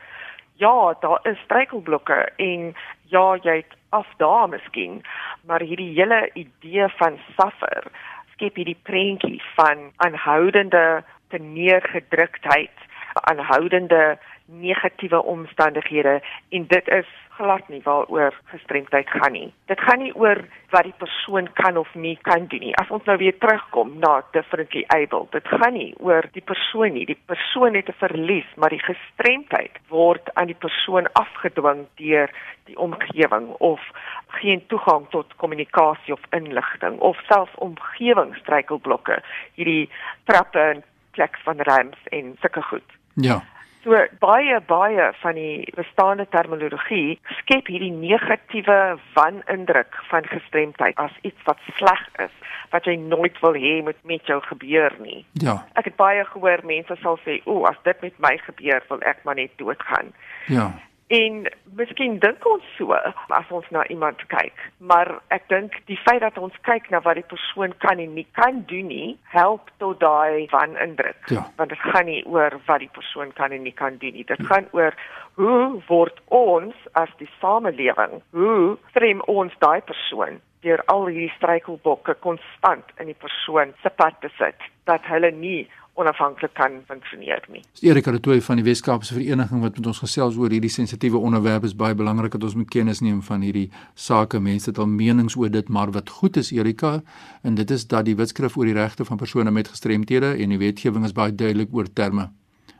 Ja, 0.57 0.95
daar 0.99 1.19
is 1.23 1.39
struikelblokke 1.43 2.31
en 2.35 2.73
ja, 3.13 3.37
jy 3.41 3.55
het 3.61 3.75
afdaag 3.89 4.49
miskien, 4.49 5.03
maar 5.45 5.61
hierdie 5.61 5.93
hele 5.93 6.29
idee 6.33 6.87
van 6.97 7.19
suffer 7.35 7.85
skep 8.33 8.57
hierdie 8.57 8.79
prentjie 8.89 9.37
van 9.55 9.91
aanhoudende 10.05 11.03
teneergedruktheid 11.29 12.86
aanhoudende 13.21 14.17
negatiewe 14.45 15.23
omstandighede 15.23 16.21
en 16.49 16.67
dit 16.67 16.87
is 16.87 17.07
glad 17.37 17.67
nie 17.69 17.81
waaroor 17.83 18.33
gestremdheid 18.51 19.09
gaan 19.09 19.31
nie. 19.31 19.53
Dit 19.65 19.81
gaan 19.81 20.01
nie 20.01 20.13
oor 20.15 20.39
wat 20.73 20.87
die 20.87 20.95
persoon 20.97 21.49
kan 21.53 21.77
of 21.77 21.93
nie 21.93 22.15
kan 22.21 22.47
doen 22.47 22.63
nie. 22.65 22.73
As 22.81 22.89
ons 22.89 23.05
nou 23.05 23.17
weer 23.21 23.37
terugkom 23.37 23.93
na 24.01 24.21
differently 24.31 24.83
able, 24.95 25.27
dit 25.35 25.47
gaan 25.47 25.73
nie 25.77 25.91
oor 25.99 26.25
die 26.33 26.41
persoon 26.41 26.95
nie. 26.97 27.05
Die 27.05 27.19
persoon 27.29 27.77
het 27.77 27.89
'n 27.89 27.99
verlies, 28.01 28.49
maar 28.55 28.73
die 28.73 28.87
gestremdheid 28.89 29.79
word 29.87 30.33
aan 30.33 30.47
die 30.47 30.61
persoon 30.65 31.11
afgedwing 31.13 31.85
deur 31.95 32.29
die 32.65 32.77
omgewing 32.77 33.47
of 33.59 33.81
geen 34.27 34.65
toegang 34.67 35.09
tot 35.09 35.35
kommunikasie 35.35 36.13
of 36.13 36.21
inligting 36.29 36.99
of 36.99 37.17
selfs 37.27 37.55
omgewingsstruikelblokke, 37.55 39.21
hierdie 39.53 39.89
trappe 40.23 40.59
en 40.59 40.83
plek 41.11 41.37
van 41.43 41.61
rams 41.61 41.97
en 42.03 42.35
sulke 42.41 42.61
goed. 42.61 42.96
Ja. 43.17 43.41
So 43.85 43.95
baie 44.19 44.57
baie 44.67 45.11
van 45.21 45.37
die 45.37 45.73
bestaande 45.75 46.25
terminologie 46.33 47.19
skep 47.39 47.69
hierdie 47.71 47.93
negatiewe 47.93 48.97
wanindruk 49.15 49.95
van 50.09 50.27
gestremdheid 50.27 50.97
as 50.99 51.13
iets 51.21 51.45
wat 51.47 51.61
sleg 51.77 52.03
is 52.25 52.33
wat 52.73 52.89
jy 52.89 52.97
nooit 52.99 53.37
wil 53.39 53.55
hê 53.55 53.77
moet 53.85 53.99
met 54.03 54.27
jou 54.27 54.41
gebeur 54.49 54.91
nie. 54.99 55.21
Ja. 55.39 55.61
Ek 55.79 55.87
het 55.87 55.95
baie 55.95 56.25
gehoor 56.33 56.65
mense 56.67 56.97
sal 57.01 57.19
sê, 57.23 57.39
"O, 57.45 57.63
as 57.63 57.79
dit 57.83 58.01
met 58.01 58.19
my 58.19 58.35
gebeur, 58.37 58.83
wil 58.89 58.99
ek 59.01 59.23
maar 59.23 59.35
net 59.35 59.51
doodgaan." 59.55 60.11
Ja. 60.47 60.73
En 61.07 61.45
miskien 61.79 62.17
dink 62.19 62.43
ons 62.49 62.63
so 62.75 62.91
as 62.91 63.51
ons 63.55 63.67
na 63.71 63.85
iemand 63.87 64.19
kyk, 64.27 64.57
maar 64.83 65.07
ek 65.31 65.45
dink 65.47 65.77
die 65.87 65.99
feit 66.03 66.19
dat 66.19 66.35
ons 66.41 66.55
kyk 66.67 66.89
na 66.91 66.99
wat 67.05 67.15
die 67.15 67.29
persoon 67.31 67.71
kan 67.79 68.01
en 68.03 68.11
nie 68.17 68.25
kan 68.35 68.59
doen 68.67 68.89
nie, 68.91 69.13
help 69.31 69.71
tot 69.79 70.01
daai 70.03 70.49
van 70.51 70.75
indruk. 70.83 71.21
Ja. 71.31 71.45
Want 71.55 71.71
dit 71.71 71.85
gaan 71.93 72.09
nie 72.11 72.25
oor 72.27 72.59
wat 72.67 72.83
die 72.83 72.91
persoon 72.91 73.31
kan 73.39 73.55
en 73.55 73.63
nie 73.63 73.75
kan 73.75 73.95
doen 74.03 74.19
nie. 74.19 74.27
Dit 74.27 74.43
gaan 74.49 74.67
oor 74.75 74.97
hoe 75.39 75.79
word 75.87 76.19
ons 76.27 76.75
as 76.99 77.13
die 77.21 77.29
samelewing, 77.39 78.19
hoe 78.35 78.75
strem 78.91 79.23
ons 79.31 79.55
daai 79.63 79.79
persoon 79.87 80.41
deur 80.65 80.81
al 80.91 81.05
hierdie 81.07 81.31
struikelblokke 81.37 82.17
konstant 82.25 82.95
in 82.99 83.11
die 83.11 83.19
persoon 83.21 83.71
se 83.83 83.91
pad 83.95 84.17
te 84.23 84.31
sit 84.35 84.65
dat 84.89 85.05
hulle 85.07 85.31
nie 85.31 85.67
onafhanklik 85.97 86.53
kan 86.53 86.79
funksioneer 86.87 87.43
nie. 87.51 87.63
Erika 87.81 88.11
de 88.11 88.19
Tooy 88.19 88.41
van 88.45 88.61
die 88.61 88.65
Weskaapse 88.67 89.17
Vereniging 89.17 89.61
wat 89.65 89.77
met 89.79 89.89
ons 89.89 90.01
gesels 90.03 90.37
oor 90.37 90.53
hierdie 90.53 90.71
sensitiewe 90.71 91.17
onderwerp 91.17 91.65
is 91.65 91.75
baie 91.75 91.97
belangrik 91.97 92.37
dat 92.37 92.45
ons 92.47 92.57
moet 92.59 92.69
kennis 92.73 93.01
neem 93.01 93.21
van 93.25 93.45
hierdie 93.45 93.67
sake. 93.93 94.39
Mense 94.39 94.69
het 94.69 94.81
al 94.81 94.89
menings 94.91 95.35
oor 95.35 95.51
dit, 95.53 95.69
maar 95.69 95.91
wat 95.91 96.09
goed 96.19 96.37
is 96.37 96.51
Erika, 96.53 96.99
en 97.41 97.57
dit 97.57 97.71
is 97.71 97.87
dat 97.87 98.05
die 98.05 98.15
wetskrif 98.15 98.57
oor 98.57 98.69
die 98.69 98.77
regte 98.77 99.05
van 99.05 99.17
persone 99.17 99.51
met 99.51 99.73
gestremthede 99.73 100.35
en 100.37 100.53
die 100.53 100.61
wetgewing 100.61 101.05
is 101.05 101.17
baie 101.17 101.35
duidelik 101.35 101.73
oor 101.73 101.89
terme 101.93 102.29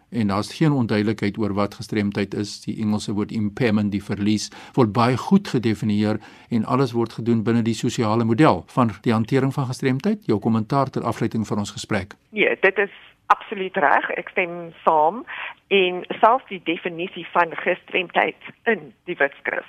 en 0.09 0.27
daar's 0.27 0.53
geen 0.53 0.71
onduidelikheid 0.71 1.37
oor 1.37 1.53
wat 1.53 1.75
gestremdheid 1.75 2.33
is. 2.33 2.61
Die 2.65 2.77
Engelse 2.81 3.13
woord 3.13 3.31
impairment, 3.31 3.91
die 3.91 4.03
verlies, 4.03 4.49
word 4.73 4.93
baie 4.93 5.17
goed 5.17 5.47
gedefinieer 5.47 6.19
en 6.49 6.65
alles 6.65 6.91
word 6.91 7.13
gedoen 7.19 7.43
binne 7.43 7.61
die 7.61 7.75
sosiale 7.75 8.23
model 8.23 8.63
van 8.67 8.91
die 9.01 9.13
hantering 9.13 9.53
van 9.53 9.65
gestremdheid. 9.65 10.25
Jou 10.25 10.39
kommentaar 10.39 10.89
ter 10.89 11.03
afsluiting 11.03 11.47
van 11.47 11.57
ons 11.57 11.71
gesprek. 11.71 12.15
Nee, 12.29 12.57
dit 12.61 12.77
is 12.77 12.93
absoluut 13.25 13.75
reg. 13.77 14.09
Ek 14.09 14.29
stem 14.29 14.71
saam 14.83 15.25
en 15.67 16.03
selfs 16.21 16.47
die 16.49 16.61
definisie 16.63 17.27
van 17.33 17.51
gestremdheid 17.63 18.53
in 18.63 18.93
die 19.05 19.19
wetskrif 19.19 19.67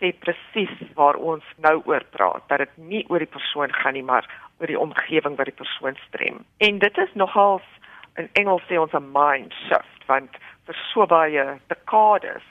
sê 0.00 0.12
presies 0.16 0.72
waar 0.96 1.18
ons 1.20 1.44
nou 1.64 1.76
oor 1.88 2.04
praat 2.16 2.46
dat 2.48 2.64
dit 2.64 2.78
nie 2.92 3.02
oor 3.12 3.20
die 3.22 3.34
persoon 3.34 3.72
gaan 3.82 3.96
nie 3.96 4.06
maar 4.06 4.26
oor 4.60 4.72
die 4.72 4.80
omgewing 4.80 5.36
wat 5.36 5.50
die 5.50 5.56
persoon 5.56 5.96
strem. 6.06 6.40
En 6.58 6.80
dit 6.80 6.98
is 7.04 7.12
nogals 7.14 7.66
in 8.20 8.28
Engels 8.42 8.62
sê 8.68 8.78
ons 8.80 8.92
'n 8.94 9.10
mind 9.12 9.52
shift 9.66 10.06
want 10.06 10.30
vir 10.66 10.76
so 10.92 11.06
baie 11.06 11.44
dekades 11.72 12.42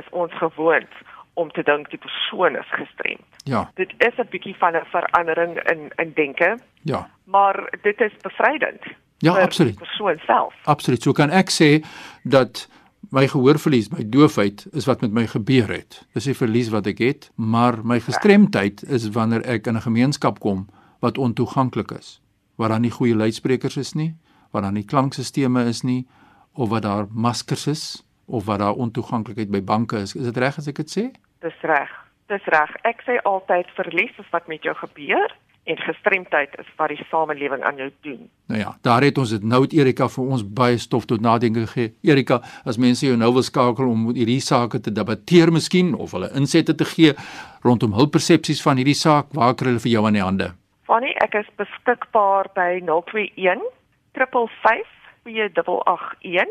is 0.00 0.06
ons 0.10 0.32
gewoond 0.42 0.92
om 1.34 1.50
te 1.50 1.62
dink 1.62 1.90
die 1.90 1.98
persoon 1.98 2.56
is 2.56 2.70
gestremd. 2.70 3.24
Ja. 3.44 3.70
Dit 3.74 3.92
is 3.98 4.14
'n 4.18 4.28
bietjie 4.30 4.56
van 4.58 4.76
'n 4.76 4.86
verandering 4.96 5.54
in 5.72 5.90
in 5.96 6.12
denke, 6.14 6.58
Ja. 6.82 7.08
maar 7.24 7.56
dit 7.82 8.00
is 8.00 8.12
bevrydend. 8.22 8.82
Ja, 9.18 9.32
absoluut. 9.40 9.78
Die 9.78 9.86
persoon 9.86 10.18
self. 10.26 10.54
Absoluut. 10.64 11.02
So 11.02 11.12
kan 11.12 11.30
ek 11.30 11.50
sê 11.50 11.84
dat 12.22 12.68
my 13.10 13.28
gehoorverlies, 13.28 13.88
my 13.88 14.04
doofheid 14.08 14.66
is 14.72 14.86
wat 14.86 15.00
met 15.00 15.12
my 15.12 15.26
gebeur 15.26 15.68
het. 15.68 16.06
Dis 16.12 16.26
'n 16.26 16.34
verlies 16.34 16.68
wat 16.68 16.86
ek 16.86 16.98
het, 16.98 17.30
maar 17.36 17.84
my 17.84 18.00
gestremdheid 18.00 18.82
is 18.82 19.08
wanneer 19.10 19.44
ek 19.46 19.66
in 19.66 19.76
'n 19.76 19.80
gemeenskap 19.80 20.38
kom 20.38 20.66
wat 21.00 21.18
ontoeganklik 21.18 21.90
is, 21.90 22.20
waar 22.56 22.68
daar 22.68 22.80
nie 22.80 22.90
goeie 22.90 23.16
luidsprekers 23.16 23.76
is 23.76 23.92
nie, 23.92 24.14
waar 24.54 24.62
daar 24.62 24.76
nie 24.76 24.86
klankstelsels 24.86 25.68
is 25.68 25.82
nie 25.82 26.06
of 26.54 26.70
wat 26.70 26.82
daar 26.82 27.06
maskers 27.10 27.66
is 27.66 27.84
of 28.26 28.44
wat 28.44 28.58
daar 28.58 28.72
ontoeganklikheid 28.72 29.50
by 29.50 29.62
banke 29.62 29.98
is. 29.98 30.14
Is 30.14 30.30
dit 30.30 30.36
reg 30.36 30.58
as 30.58 30.70
ek 30.70 30.78
dit 30.84 30.90
sê? 30.90 31.04
Dis 31.42 31.56
reg. 31.66 31.90
Dis 32.32 32.44
reg. 32.54 32.70
Ek 32.88 33.02
sê 33.04 33.18
altyd 33.28 33.68
verlies 33.76 34.14
is 34.22 34.30
wat 34.32 34.46
met 34.48 34.62
jou 34.64 34.74
gebeur 34.78 35.34
en 35.64 35.80
gestremdheid 35.80 36.54
is 36.60 36.68
wat 36.76 36.92
die 36.92 37.06
samelewing 37.08 37.62
aan 37.64 37.76
jou 37.80 37.90
doen. 38.04 38.30
Nou 38.52 38.60
ja, 38.60 38.74
daar 38.84 39.04
het 39.04 39.18
ons 39.18 39.32
dit 39.32 39.44
nou 39.44 39.62
het 39.64 39.72
Erika 39.72 40.08
vir 40.12 40.32
ons 40.36 40.44
baie 40.44 40.78
stof 40.78 41.06
tot 41.08 41.24
nadenke 41.24 41.64
gegee. 41.66 41.94
Erika, 42.04 42.40
as 42.68 42.78
mense 42.80 43.06
jou 43.06 43.16
nou 43.16 43.32
wil 43.32 43.44
skakel 43.44 43.88
om 43.88 44.10
hierdie 44.12 44.40
sake 44.44 44.80
te 44.80 44.92
debatteer 44.92 45.52
miskien 45.52 45.94
of 45.96 46.12
hulle 46.16 46.28
insette 46.36 46.76
te 46.76 46.88
gee 46.88 47.14
rondom 47.64 47.96
hul 47.96 48.10
persepsies 48.12 48.60
van 48.62 48.76
hierdie 48.80 48.98
saak, 48.98 49.32
waar 49.32 49.56
kry 49.56 49.72
hulle 49.72 49.84
vir 49.84 49.96
jou 49.96 50.04
aan 50.06 50.20
die 50.20 50.24
hande? 50.24 50.50
Fanny, 50.84 51.14
ek 51.24 51.40
is 51.40 51.48
beskikbaar 51.56 52.52
by 52.56 52.82
021 52.84 53.64
355 54.14 54.86
4881 55.24 56.46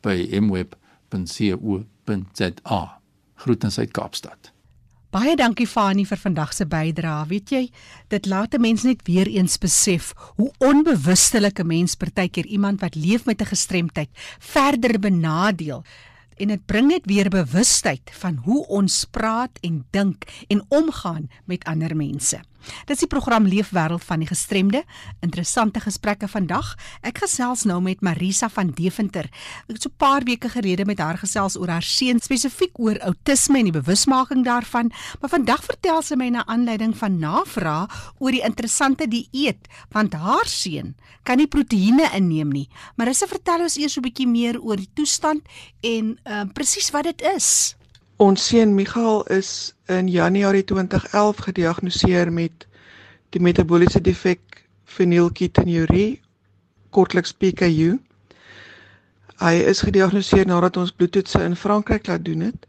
by 0.00 0.38
mweb.co.za. 0.40 1.40
Groetens 3.34 3.78
uit 3.78 3.90
Kaapstad. 3.90 4.52
Baie 5.10 5.36
dankie 5.36 5.66
Fani 5.66 6.02
vir 6.04 6.18
vandag 6.20 6.50
se 6.52 6.66
bydrae. 6.66 7.26
Weet 7.26 7.50
jy, 7.50 7.70
dit 8.08 8.26
laat 8.26 8.54
'n 8.54 8.60
mens 8.60 8.82
net 8.82 9.06
weer 9.06 9.26
eens 9.26 9.58
besef 9.58 10.12
hoe 10.36 10.52
onbewustelik 10.58 11.58
'n 11.60 11.66
mens 11.66 11.94
partykeer 11.94 12.46
iemand 12.46 12.80
wat 12.80 12.94
leef 12.94 13.24
met 13.24 13.40
'n 13.40 13.46
gestremdheid 13.46 14.08
verder 14.38 14.98
benadeel. 14.98 15.82
En 16.38 16.52
dit 16.52 16.66
bring 16.66 16.86
net 16.88 17.06
weer 17.10 17.28
bewustheid 17.28 18.10
van 18.20 18.38
hoe 18.44 18.66
ons 18.66 19.04
praat 19.10 19.58
en 19.60 19.80
dink 19.90 20.24
en 20.46 20.62
omgaan 20.68 21.30
met 21.44 21.64
ander 21.64 21.96
mense. 21.96 22.38
Dit 22.86 22.96
is 22.96 23.04
die 23.04 23.10
program 23.10 23.46
Leefwêreld 23.46 24.04
van 24.04 24.18
die 24.22 24.28
gestremde. 24.28 24.82
Interessante 25.20 25.80
gesprekke 25.80 26.28
vandag. 26.28 26.74
Ek 27.06 27.18
gesels 27.22 27.64
nou 27.68 27.80
met 27.84 28.00
Marisa 28.00 28.48
van 28.48 28.72
Deventer. 28.74 29.28
Ek 29.68 29.76
het 29.76 29.82
so 29.82 29.88
'n 29.88 29.96
paar 29.96 30.22
weke 30.24 30.48
gelede 30.48 30.84
met 30.84 30.98
haar 30.98 31.18
gesels 31.18 31.56
oor 31.56 31.68
haar 31.68 31.82
seun 31.82 32.20
spesifiek 32.20 32.78
oor 32.78 32.98
outisme 33.00 33.58
en 33.58 33.64
die 33.64 33.80
bewusmaking 33.80 34.44
daarvan, 34.44 34.92
maar 35.20 35.30
vandag 35.30 35.64
vertel 35.64 36.02
sy 36.02 36.14
my 36.14 36.28
na 36.28 36.46
aanleiding 36.46 36.96
van 36.96 37.18
navraag 37.18 38.12
oor 38.18 38.30
die 38.30 38.44
interessante 38.44 39.08
dieet, 39.08 39.68
want 39.90 40.12
haar 40.12 40.46
seun 40.46 40.94
kan 41.22 41.36
nie 41.36 41.46
proteïene 41.46 42.10
inneem 42.14 42.50
nie. 42.50 42.68
Marisa, 42.96 43.26
vertel 43.26 43.60
ons 43.60 43.76
eers 43.76 43.96
'n 43.96 44.02
bietjie 44.02 44.26
meer 44.26 44.60
oor 44.60 44.76
die 44.76 44.90
toestand 44.94 45.42
en 45.80 46.18
uh, 46.24 46.44
presies 46.54 46.90
wat 46.90 47.04
dit 47.04 47.22
is. 47.36 47.76
Ons 48.16 48.46
seun 48.46 48.74
Michael 48.74 49.22
is 49.30 49.74
in 49.88 50.08
Januarie 50.08 50.64
2011 50.64 51.36
gediagnoseer 51.36 52.32
met 52.32 52.66
die 53.32 53.40
metabooliese 53.40 54.00
defek 54.00 54.64
fenylketonurie, 54.84 56.20
kortliks 56.92 57.32
PKU. 57.32 57.96
Hy 59.40 59.54
is 59.70 59.80
gediagnoseer 59.86 60.48
nadat 60.48 60.76
ons 60.76 60.92
bloedtoetse 60.92 61.40
in 61.44 61.56
Frankryk 61.56 62.08
laat 62.08 62.24
doen 62.24 62.44
het. 62.48 62.66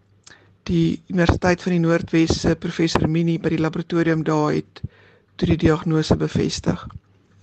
Die 0.70 1.02
Universiteit 1.10 1.64
van 1.66 1.76
die 1.76 1.82
Noordwes 1.84 2.40
se 2.42 2.56
professor 2.56 3.08
Mini 3.10 3.40
by 3.40 3.52
die 3.56 3.60
laboratorium 3.60 4.24
daar 4.24 4.54
het 4.56 4.82
toe 5.36 5.50
die 5.52 5.60
diagnose 5.60 6.16
bevestig. 6.16 6.88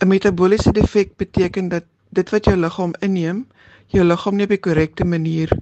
'n 0.00 0.08
Metabooliese 0.08 0.72
defek 0.72 1.16
beteken 1.16 1.68
dat 1.68 1.84
dit 2.10 2.30
wat 2.30 2.44
jou 2.44 2.56
liggaam 2.56 2.94
inneem, 3.00 3.46
jou 3.92 4.04
liggaam 4.04 4.36
nie 4.36 4.44
op 4.44 4.56
die 4.56 4.60
korrekte 4.60 5.04
manier 5.04 5.52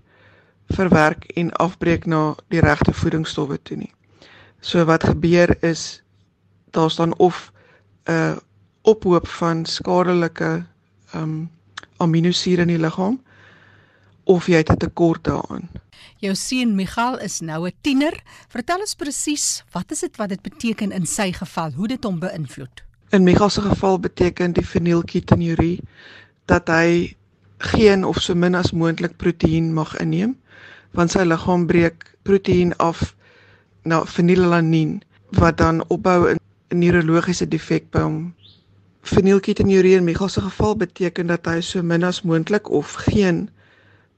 verwerk 0.74 1.24
en 1.34 1.52
afbreek 1.52 2.06
na 2.06 2.34
die 2.48 2.60
regte 2.60 2.92
voedingsstowwe 2.92 3.58
toe 3.62 3.76
nie. 3.76 3.92
So 4.64 4.84
wat 4.88 5.04
gebeur 5.04 5.56
is 5.60 6.02
daar 6.72 6.90
staan 6.90 7.12
of 7.18 7.52
'n 8.04 8.10
uh, 8.10 8.36
ophoop 8.82 9.28
van 9.28 9.64
skadelike 9.64 10.64
ehm 11.12 11.22
um, 11.22 11.50
aminosure 11.96 12.60
in 12.60 12.68
die 12.68 12.78
liggaam 12.78 13.20
of 14.24 14.46
jy 14.46 14.56
het 14.56 14.72
'n 14.72 14.76
tekort 14.76 15.24
daaraan. 15.24 15.68
Jou 16.16 16.34
seun 16.34 16.74
Michael 16.74 17.18
is 17.18 17.40
nou 17.40 17.66
'n 17.66 17.72
tiener. 17.80 18.22
Vertel 18.48 18.80
ons 18.80 18.94
presies, 18.94 19.64
wat 19.72 19.90
is 19.90 20.00
dit 20.00 20.16
wat 20.16 20.28
dit 20.28 20.42
beteken 20.42 20.92
in 20.92 21.06
sy 21.06 21.32
geval? 21.32 21.72
Hoe 21.72 21.88
dit 21.88 22.04
hom 22.04 22.18
beïnvloed? 22.18 22.84
In 23.08 23.22
Michael 23.22 23.50
se 23.50 23.60
geval 23.60 23.98
beteken 23.98 24.52
die 24.52 24.66
fenilketonurie 24.66 25.80
dat 26.44 26.68
hy 26.68 27.16
geen 27.58 28.04
of 28.04 28.20
so 28.20 28.34
min 28.34 28.54
as 28.54 28.72
moontlik 28.72 29.16
proteïen 29.16 29.72
mag 29.72 29.96
inneem 29.96 30.36
want 30.90 31.10
sy 31.10 31.22
liggaam 31.22 31.66
breek 31.66 32.16
proteïen 32.22 32.76
af 32.76 33.14
na 33.84 34.04
fenilalanin 34.04 35.02
wat 35.40 35.58
dan 35.58 35.84
opbou 35.88 36.30
'n 36.30 36.38
neurologiese 36.68 37.48
defek 37.48 37.90
by 37.90 38.00
hom. 38.00 38.34
Fenilketonurie 39.02 39.96
in 39.96 40.04
Michael 40.04 40.28
se 40.28 40.40
geval 40.40 40.76
beteken 40.76 41.26
dat 41.26 41.46
hy 41.46 41.60
so 41.60 41.82
min 41.82 42.04
as 42.04 42.22
moontlik 42.22 42.70
of 42.70 42.92
geen 42.92 43.50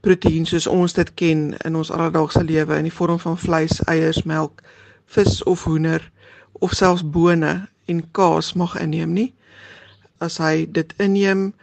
proteïen 0.01 0.45
soos 0.45 0.67
ons 0.67 0.93
dit 0.93 1.13
ken 1.13 1.57
in 1.65 1.75
ons 1.75 1.91
alledaagse 1.91 2.43
lewe 2.43 2.77
in 2.77 2.87
die 2.87 2.93
vorm 2.93 3.19
van 3.19 3.37
vleis, 3.37 3.81
eiers, 3.85 4.23
melk, 4.23 4.63
vis 5.05 5.43
of 5.43 5.63
hoender 5.63 6.11
of 6.51 6.71
selfs 6.71 7.03
bone 7.03 7.67
en 7.85 8.11
kaas 8.11 8.53
mag 8.53 8.77
inneem 8.79 9.13
nie. 9.13 9.33
As 10.23 10.37
hy 10.41 10.65
dit 10.71 10.93
inneem, 11.03 11.53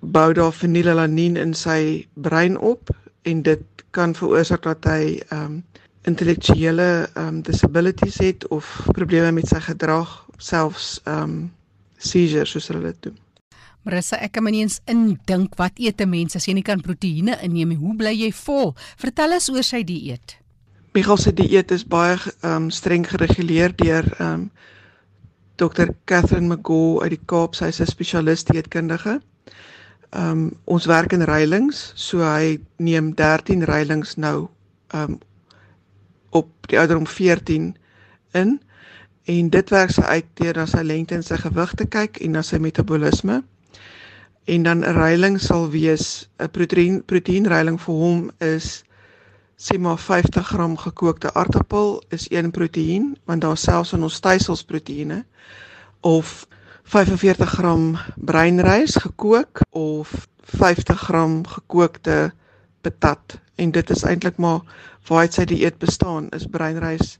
bou 0.00 0.32
daar 0.32 0.52
fenilalanin 0.52 1.36
in 1.36 1.54
sy 1.54 2.06
brein 2.14 2.56
op 2.58 2.90
en 3.28 3.42
dit 3.42 3.84
kan 3.90 4.14
veroorsaak 4.16 4.64
dat 4.64 4.88
hy 4.88 5.02
ehm 5.28 5.44
um, 5.44 5.62
intellektuele 6.08 7.08
um, 7.14 7.42
disabilities 7.42 8.18
het 8.18 8.46
of 8.48 8.66
probleme 8.96 9.32
met 9.32 9.48
sy 9.48 9.60
gedrag, 9.60 10.08
selfs 10.38 11.00
um, 11.04 11.50
seizures 11.98 12.50
soos 12.50 12.70
hulle 12.72 12.92
dit 12.92 13.02
doen. 13.08 13.18
Marissa, 13.84 14.18
ek 14.20 14.34
kan 14.36 14.44
my 14.44 14.52
nie 14.52 14.64
eens 14.64 14.80
indink 14.88 15.56
wat 15.56 15.78
eet 15.80 16.00
'n 16.00 16.08
mens 16.08 16.36
as 16.36 16.46
jy 16.46 16.54
nie 16.54 16.64
kan 16.64 16.80
proteïene 16.80 17.38
inneem 17.42 17.68
nie. 17.68 17.80
Hoe 17.80 17.96
bly 17.96 18.12
jy 18.12 18.32
vol? 18.32 18.74
Vertel 18.96 19.32
ons 19.32 19.48
oor 19.48 19.64
sy 19.64 19.82
dieet. 19.84 20.36
Michael 20.94 21.16
se 21.16 21.32
dieet 21.32 21.70
is 21.70 21.84
baie 21.84 22.18
um, 22.42 22.70
streng 22.70 23.06
gereguleer 23.06 23.72
deur 23.76 24.04
um, 24.20 24.50
Dr. 25.56 25.94
Catherine 26.04 26.48
McGaw 26.48 27.02
uit 27.02 27.10
die 27.10 27.24
Kaap, 27.26 27.54
sy 27.54 27.68
is 27.68 27.80
'n 27.80 27.86
spesialis 27.86 28.44
dieetkundige. 28.44 29.20
Um, 30.12 30.56
ons 30.64 30.86
werk 30.86 31.12
in 31.12 31.22
reilings, 31.22 31.92
so 31.94 32.18
hy 32.18 32.58
neem 32.78 33.14
13 33.14 33.62
reilings 33.62 34.16
nou 34.16 34.48
um, 34.92 35.20
op 36.30 36.50
die 36.70 36.78
ouderdom 36.78 37.06
14 37.06 37.76
in 38.32 38.60
en 39.24 39.50
dit 39.50 39.70
werk 39.70 39.90
sy 39.94 40.02
uit 40.02 40.28
deur 40.40 40.56
na 40.56 40.66
sy 40.66 40.82
lengte 40.86 41.14
en 41.14 41.24
sy 41.26 41.38
gewig 41.40 41.74
te 41.78 41.86
kyk 41.86 42.20
en 42.24 42.36
na 42.36 42.42
sy 42.46 42.58
metabolisme. 42.58 43.42
En 44.44 44.62
dan 44.62 44.84
'n 44.84 44.94
reiling 44.96 45.40
sal 45.40 45.70
wees 45.70 46.28
'n 46.38 46.50
proteïen 46.50 47.04
proteïenreiling 47.04 47.80
vir 47.80 47.94
hom 47.94 48.30
is 48.38 48.84
sê 49.60 49.78
maar 49.78 49.98
50 49.98 50.46
gram 50.46 50.76
gekookte 50.76 51.34
aartappel 51.34 52.02
is 52.08 52.26
een 52.30 52.50
proteïen 52.50 53.16
want 53.24 53.40
daar 53.40 53.56
selfs 53.56 53.92
in 53.92 54.02
ons 54.02 54.14
stysels 54.14 54.64
proteïene 54.64 55.24
of 56.00 56.46
45 56.82 57.50
gram 57.50 57.98
breinrys 58.16 58.96
gekook 58.96 59.60
of 59.70 60.28
50 60.42 61.00
gram 61.00 61.46
gekookte 61.46 62.32
patat 62.80 63.38
en 63.60 63.72
dit 63.76 63.90
is 63.96 64.04
eintlik 64.08 64.38
maar 64.46 64.60
waar 65.08 65.24
hy 65.24 65.32
sy 65.36 65.44
dieet 65.52 65.78
bestaan 65.82 66.28
is 66.36 66.48
breinrys 66.56 67.18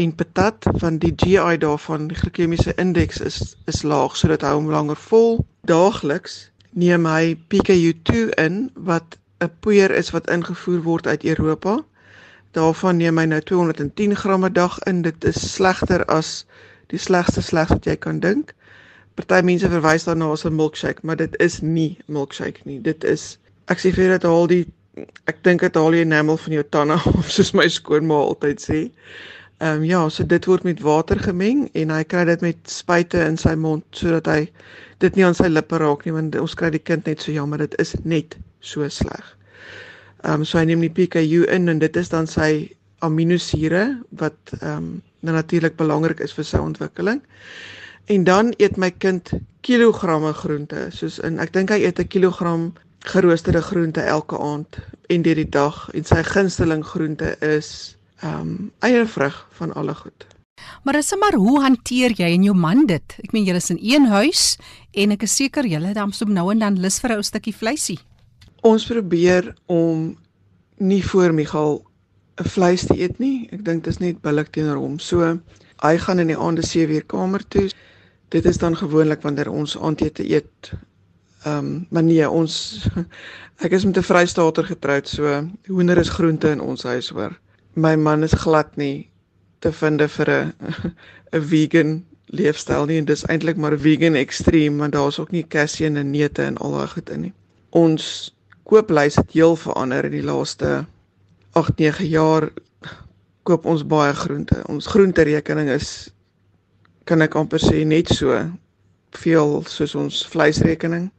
en 0.00 0.14
patat 0.14 0.66
van 0.80 0.98
die 0.98 1.12
GI 1.16 1.56
daarvan 1.60 2.06
die 2.08 2.16
glikemiese 2.16 2.72
indeks 2.80 3.20
is 3.20 3.38
is 3.72 3.82
laag 3.82 4.16
sodat 4.16 4.44
hy 4.46 4.52
hom 4.56 4.70
langer 4.72 4.96
vol. 4.96 5.40
Daagliks 5.68 6.36
neem 6.72 7.06
hy 7.06 7.36
PKU2 7.52 8.30
in 8.44 8.70
wat 8.74 9.18
'n 9.44 9.50
poeier 9.60 9.90
is 9.90 10.10
wat 10.16 10.30
ingevoer 10.30 10.82
word 10.82 11.06
uit 11.06 11.24
Europa. 11.24 11.84
Daarvan 12.52 12.96
neem 12.96 13.18
hy 13.18 13.24
nou 13.24 13.40
210 13.40 14.16
gram 14.16 14.44
'n 14.44 14.52
dag 14.52 14.78
in. 14.78 15.02
Dit 15.02 15.24
is 15.24 15.52
slegter 15.52 16.04
as 16.04 16.46
die 16.86 16.98
slegste 16.98 17.42
slegs 17.42 17.70
wat 17.70 17.84
jy 17.84 17.96
kan 17.96 18.20
dink. 18.20 18.54
Party 19.14 19.44
mense 19.44 19.68
verwys 19.68 20.04
daarna 20.04 20.32
as 20.32 20.44
'n 20.44 20.56
milkshake 20.56 21.00
maar 21.02 21.16
dit 21.16 21.36
is 21.38 21.60
nie 21.60 21.98
milkshake 22.06 22.60
nie. 22.64 22.80
Dit 22.80 23.04
is 23.04 23.38
ek 23.66 23.78
sê 23.78 23.92
vir 23.92 24.08
dit 24.18 24.24
al 24.24 24.46
die 24.46 24.66
ek 25.30 25.42
dink 25.46 25.62
dit 25.64 25.76
haal 25.78 25.94
jy 25.94 26.04
enamel 26.04 26.38
van 26.44 26.56
jou 26.56 26.64
tande 26.74 26.96
of 27.18 27.30
soos 27.30 27.52
my 27.56 27.66
skoonma 27.70 28.16
altyd 28.30 28.62
sê. 28.62 28.80
Ehm 29.60 29.82
um, 29.82 29.84
ja, 29.84 30.00
so 30.08 30.24
dit 30.24 30.46
word 30.48 30.64
met 30.64 30.80
water 30.80 31.20
gemeng 31.20 31.66
en 31.76 31.92
hy 31.92 32.04
kry 32.08 32.24
dit 32.24 32.40
met 32.40 32.72
spuite 32.72 33.20
in 33.20 33.36
sy 33.36 33.52
mond 33.54 33.84
sodat 33.92 34.30
hy 34.32 34.40
dit 35.04 35.16
nie 35.16 35.26
aan 35.26 35.36
sy 35.36 35.50
lippe 35.50 35.78
raak 35.80 36.06
nie 36.06 36.14
want 36.16 36.36
ons 36.40 36.56
kry 36.56 36.70
die 36.72 36.80
kind 36.80 37.06
net 37.08 37.20
so 37.20 37.32
jammer 37.32 37.60
dit 37.60 37.76
is 37.82 37.92
net 38.04 38.36
so 38.60 38.88
sleg. 38.88 39.24
Ehm 40.24 40.40
um, 40.40 40.48
so 40.48 40.58
hy 40.58 40.66
neem 40.70 40.84
die 40.88 40.92
PKU 40.96 41.44
in 41.52 41.68
en 41.68 41.82
dit 41.82 41.96
is 42.00 42.12
dan 42.12 42.28
sy 42.28 42.70
aminosure 43.04 43.84
wat 44.22 44.56
ehm 44.60 44.76
um, 44.76 44.90
nou 45.20 45.34
natuurlik 45.36 45.76
belangrik 45.76 46.22
is 46.24 46.32
vir 46.32 46.46
sy 46.48 46.58
ontwikkeling. 46.64 47.20
En 48.08 48.24
dan 48.24 48.54
eet 48.56 48.78
my 48.80 48.88
kind 48.90 49.28
kilogramme 49.60 50.32
groente 50.32 50.86
soos 50.96 51.18
in 51.20 51.36
ek 51.38 51.52
dink 51.52 51.70
hy 51.70 51.84
eet 51.84 52.00
'n 52.00 52.08
kilogram 52.08 52.70
geroosterde 53.00 53.62
groente 53.62 54.00
elke 54.00 54.38
aand 54.38 54.78
en 55.08 55.22
deur 55.22 55.34
die 55.34 55.48
dag 55.48 55.88
en 55.96 56.04
sy 56.04 56.22
gunsteling 56.22 56.84
groente 56.84 57.36
is 57.40 57.96
ehm 58.20 58.40
um, 58.40 58.72
eiervrug 58.84 59.46
van 59.56 59.72
alle 59.72 59.94
goed. 59.94 60.26
Maar 60.84 60.94
is 60.94 61.14
maar 61.16 61.34
hoe 61.34 61.60
hanteer 61.60 62.12
jy 62.12 62.32
en 62.34 62.42
jou 62.42 62.56
man 62.56 62.86
dit? 62.86 63.16
Ek 63.24 63.32
meen 63.32 63.44
julle 63.44 63.60
is 63.62 63.70
in 63.70 63.78
een 63.80 64.06
huis 64.06 64.58
en 64.92 65.10
ek 65.16 65.22
is 65.22 65.36
seker 65.36 65.66
julle 65.66 65.92
dan 65.96 66.12
soms 66.12 66.32
nou 66.36 66.50
en 66.52 66.58
dan 66.58 66.80
lus 66.80 67.00
vir 67.00 67.16
'n 67.16 67.22
stukkie 67.22 67.56
vleisie. 67.56 67.98
Ons 68.62 68.86
probeer 68.86 69.54
om 69.66 70.18
nie 70.76 71.02
voor 71.04 71.32
Michael 71.32 71.82
'n 72.40 72.48
vleis 72.48 72.84
te 72.86 72.96
eet 72.98 73.18
nie. 73.18 73.48
Ek 73.52 73.64
dink 73.64 73.84
dit 73.84 73.92
is 73.92 73.98
net 73.98 74.20
billik 74.22 74.52
teenoor 74.52 74.76
hom. 74.76 74.98
So 74.98 75.40
hy 75.82 75.98
gaan 75.98 76.18
in 76.18 76.26
die 76.26 76.38
aande 76.38 76.62
7 76.62 76.94
uur 76.94 77.04
kamer 77.04 77.48
toe. 77.48 77.70
Dit 78.28 78.44
is 78.44 78.58
dan 78.58 78.76
gewoonlik 78.76 79.22
wanneer 79.22 79.50
ons 79.50 79.78
aandete 79.78 80.24
eet 80.30 80.72
Ehm 81.44 81.56
um, 81.58 81.86
maar 81.90 82.02
nee, 82.02 82.30
ons 82.30 82.84
ek 83.64 83.72
is 83.72 83.84
met 83.84 83.96
'n 83.96 84.02
Vrystater 84.02 84.64
getroud, 84.64 85.08
so 85.08 85.48
hoender 85.66 85.98
is 85.98 86.12
groente 86.12 86.48
in 86.48 86.60
ons 86.60 86.82
huis 86.82 87.08
hoor. 87.08 87.38
My 87.74 87.96
man 87.96 88.22
is 88.22 88.32
glad 88.32 88.76
nie 88.76 89.10
te 89.58 89.72
vind 89.72 90.02
vir 90.02 90.30
'n 90.30 90.52
'n 91.32 91.42
vegan 91.42 92.04
leefstyl 92.26 92.84
nie 92.86 92.98
en 92.98 93.04
dis 93.04 93.24
eintlik 93.26 93.56
maar 93.56 93.78
vegan 93.78 94.14
extreme 94.14 94.78
want 94.78 94.92
daar's 94.92 95.18
ook 95.18 95.30
nie 95.30 95.46
casein 95.48 95.96
en 95.96 96.10
neute 96.10 96.42
en 96.42 96.56
al 96.56 96.72
daai 96.72 96.88
goed 96.88 97.10
in 97.10 97.20
nie. 97.20 97.32
Ons 97.70 98.34
kooplys 98.64 99.16
het 99.16 99.32
heel 99.32 99.56
verander 99.56 100.04
in 100.04 100.12
die 100.12 100.22
laaste 100.22 100.84
8-9 101.58 102.04
jaar 102.04 102.50
koop 103.42 103.64
ons 103.66 103.86
baie 103.86 104.12
groente. 104.14 104.60
Ons 104.68 104.86
groenterekening 104.86 105.68
is 105.68 106.10
kan 107.04 107.22
ek 107.22 107.34
amper 107.34 107.58
sê 107.58 107.84
net 107.86 108.08
so 108.08 108.36
veel 109.10 109.64
soos 109.66 109.94
ons 109.94 110.26
vleisrekening 110.26 111.10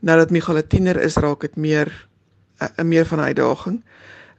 nou 0.00 0.18
dat 0.18 0.30
Michael 0.30 0.58
'n 0.58 0.66
tiener 0.66 1.00
is, 1.00 1.16
raak 1.16 1.40
dit 1.40 1.56
meer 1.56 2.08
'n 2.60 2.68
uh, 2.80 2.84
meer 2.84 3.06
van 3.06 3.18
'n 3.18 3.30
uitdaging. 3.30 3.84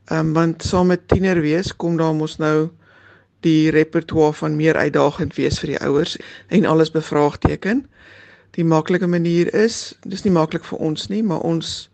Ehm 0.06 0.20
um, 0.20 0.34
want 0.34 0.64
saam 0.64 0.88
met 0.88 1.08
tiener 1.08 1.42
wees 1.42 1.76
kom 1.76 1.98
daar 1.98 2.16
mos 2.16 2.38
nou 2.38 2.70
die 3.40 3.70
repertoire 3.70 4.34
van 4.34 4.56
meer 4.56 4.76
uitdagend 4.76 5.36
wees 5.36 5.60
vir 5.60 5.68
die 5.68 5.80
ouers 5.80 6.18
en 6.48 6.66
alles 6.66 6.92
bevraagteken. 6.92 7.86
Die 8.52 8.66
maklike 8.66 9.08
manier 9.08 9.54
is, 9.54 9.96
dis 10.02 10.24
nie 10.24 10.34
maklik 10.34 10.66
vir 10.66 10.78
ons 10.78 11.08
nie, 11.08 11.24
maar 11.24 11.40
ons 11.40 11.90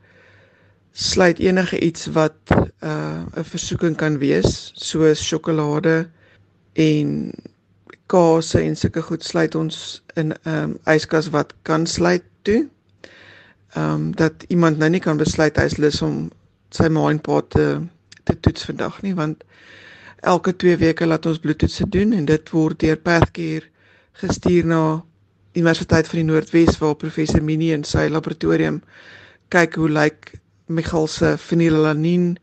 sluit 0.92 1.40
enige 1.40 1.80
iets 1.80 2.08
wat 2.08 2.38
'n 2.50 2.72
uh, 2.84 3.26
'n 3.36 3.44
versoeking 3.44 3.96
kan 3.96 4.18
wees, 4.18 4.72
soos 4.76 5.28
sjokolade 5.28 6.10
en 6.74 7.34
kaas 8.08 8.54
en 8.54 8.76
sulke 8.76 9.02
goed 9.02 9.24
sluit 9.24 9.56
ons 9.56 10.04
in 10.16 10.34
'n 10.34 10.50
um, 10.50 10.80
yskas 10.86 11.30
wat 11.30 11.54
kan 11.62 11.86
sluit 11.86 12.24
toe 12.42 12.68
ehm 13.78 13.94
um, 13.94 14.06
dat 14.18 14.46
iemand 14.48 14.78
nou 14.82 14.90
nie 14.90 15.04
kan 15.04 15.20
besluit 15.22 15.58
hy 15.60 15.66
is 15.70 15.78
lus 15.78 16.02
om 16.02 16.16
sy 16.74 16.90
ma 16.90 17.10
en 17.12 17.20
pa 17.28 17.42
te 17.56 17.66
te 18.24 18.36
toets 18.40 18.66
vandag 18.70 19.02
nie 19.06 19.14
want 19.18 19.44
elke 20.34 20.56
2 20.64 20.78
weke 20.84 21.06
laat 21.06 21.26
ons 21.30 21.42
bloedtoetse 21.44 21.86
doen 21.96 22.16
en 22.18 22.26
dit 22.26 22.50
word 22.56 22.80
deur 22.84 22.98
Pathcare 22.98 23.70
gestuur 24.24 24.66
na 24.66 24.82
Universiteit 25.58 26.10
van 26.10 26.20
die 26.22 26.28
Noordwes 26.32 26.78
waar 26.82 26.96
professor 26.96 27.44
Minnie 27.44 27.74
in 27.74 27.86
sy 27.88 28.08
laboratorium 28.10 28.82
kyk 29.54 29.78
hoe 29.80 29.90
lyk 29.90 30.34
Michael 30.68 31.08
se 31.08 31.36
fenilalanin 31.38 32.36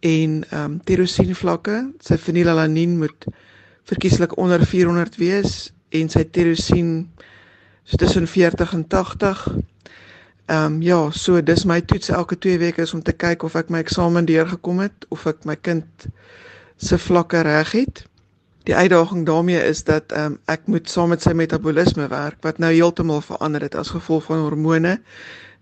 en 0.00 0.44
ehm 0.50 0.64
um, 0.64 0.78
tirosine 0.84 1.34
vlakke. 1.36 1.76
Sy 2.00 2.16
fenilalanin 2.16 2.96
moet 2.98 3.26
verkieslik 3.90 4.36
onder 4.38 4.64
400 4.66 5.18
wees 5.20 5.72
en 5.92 6.08
sy 6.08 6.24
tirosine 6.24 7.04
so 7.84 7.98
tussen 8.00 8.26
40 8.26 8.72
en 8.78 8.86
80 8.88 9.44
Ehm 10.50 10.64
um, 10.64 10.82
ja, 10.82 11.10
so 11.14 11.38
dis 11.42 11.62
my 11.64 11.78
toets 11.80 12.08
elke 12.10 12.34
2 12.38 12.58
weke 12.58 12.82
is 12.82 12.94
om 12.94 13.02
te 13.06 13.12
kyk 13.14 13.44
of 13.46 13.54
ek 13.54 13.68
my 13.70 13.78
eksamen 13.84 14.26
deurgekom 14.26 14.80
het 14.82 15.04
of 15.14 15.26
ek 15.30 15.44
my 15.46 15.54
kind 15.54 16.06
se 16.76 16.98
vlakke 16.98 17.44
reg 17.46 17.70
het. 17.76 18.00
Die 18.66 18.74
uitdaging 18.74 19.22
daarmee 19.28 19.60
is 19.68 19.84
dat 19.86 20.10
ehm 20.10 20.32
um, 20.32 20.38
ek 20.50 20.66
moet 20.66 20.90
saam 20.90 21.14
met 21.14 21.22
sy 21.22 21.36
metabolisme 21.38 22.08
werk 22.10 22.42
wat 22.42 22.58
nou 22.58 22.72
heeltemal 22.72 23.22
verander 23.22 23.62
het 23.62 23.78
as 23.78 23.92
gevolg 23.94 24.26
van 24.26 24.42
hormone 24.42 24.96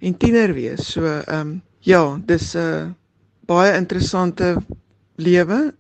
en 0.01 0.17
tiener 0.17 0.57
wees. 0.57 0.89
So 0.95 1.05
ehm 1.05 1.37
um, 1.37 1.53
ja, 1.85 2.03
dis 2.25 2.55
'n 2.55 2.65
uh, 2.65 2.89
baie 3.45 3.77
interessante 3.77 4.57
lewe 5.17 5.75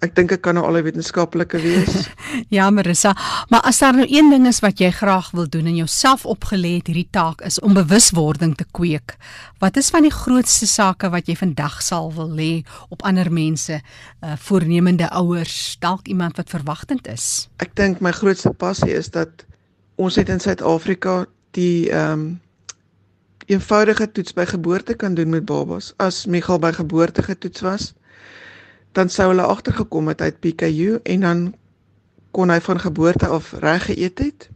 Ek 0.00 0.14
dink 0.16 0.32
ek 0.32 0.40
kan 0.40 0.56
nou 0.56 0.64
al 0.64 0.78
'n 0.78 0.84
wetenskaplike 0.86 1.58
wees. 1.60 2.08
ja, 2.56 2.70
Marissa, 2.70 3.12
maar 3.52 3.60
as 3.68 3.78
daar 3.78 3.92
nou 3.92 4.06
een 4.08 4.30
ding 4.30 4.46
is 4.48 4.60
wat 4.64 4.80
jy 4.80 4.90
graag 4.90 5.30
wil 5.36 5.48
doen 5.48 5.66
en 5.66 5.76
jouself 5.76 6.24
opgelê 6.24 6.78
het 6.78 6.88
hierdie 6.88 7.08
taak 7.12 7.40
is 7.44 7.60
om 7.60 7.76
bewuswording 7.76 8.56
te 8.56 8.64
kweek. 8.72 9.16
Wat 9.60 9.76
is 9.76 9.90
van 9.90 10.02
die 10.02 10.14
grootste 10.14 10.66
sake 10.66 11.10
wat 11.12 11.28
jy 11.28 11.36
vandag 11.36 11.82
sal 11.82 12.08
wil 12.16 12.32
lê 12.32 12.64
op 12.88 13.02
ander 13.02 13.28
mense, 13.32 13.80
uh 14.24 14.36
voornemende 14.36 15.10
ouers, 15.10 15.76
dalk 15.80 16.08
iemand 16.08 16.36
wat 16.36 16.48
verwagtend 16.48 17.06
is? 17.06 17.48
Ek 17.60 17.76
dink 17.76 18.00
my 18.00 18.12
grootste 18.12 18.56
passie 18.56 18.96
is 18.96 19.12
dat 19.12 19.44
ons 19.96 20.16
net 20.16 20.28
in 20.28 20.40
Suid-Afrika 20.40 21.26
die 21.52 21.90
ehm 21.90 22.12
um, 22.12 22.40
eenvoudige 23.50 24.06
toets 24.14 24.32
by 24.32 24.44
geboorte 24.46 24.94
kan 24.94 25.14
doen 25.14 25.28
met 25.28 25.44
babas. 25.44 25.92
As 25.98 26.26
Michael 26.26 26.60
by 26.62 26.70
geboorte 26.72 27.22
getoets 27.22 27.60
was, 27.66 27.92
dan 28.92 29.08
sou 29.08 29.28
hulle 29.28 29.42
agtergekom 29.42 30.08
het 30.08 30.20
uit 30.20 30.40
PKU 30.40 30.98
en 31.02 31.20
dan 31.20 31.54
kon 32.30 32.50
hy 32.50 32.60
van 32.60 32.80
geboorte 32.80 33.26
af 33.26 33.52
reg 33.52 33.84
geëet 33.84 34.18
het. 34.18 34.48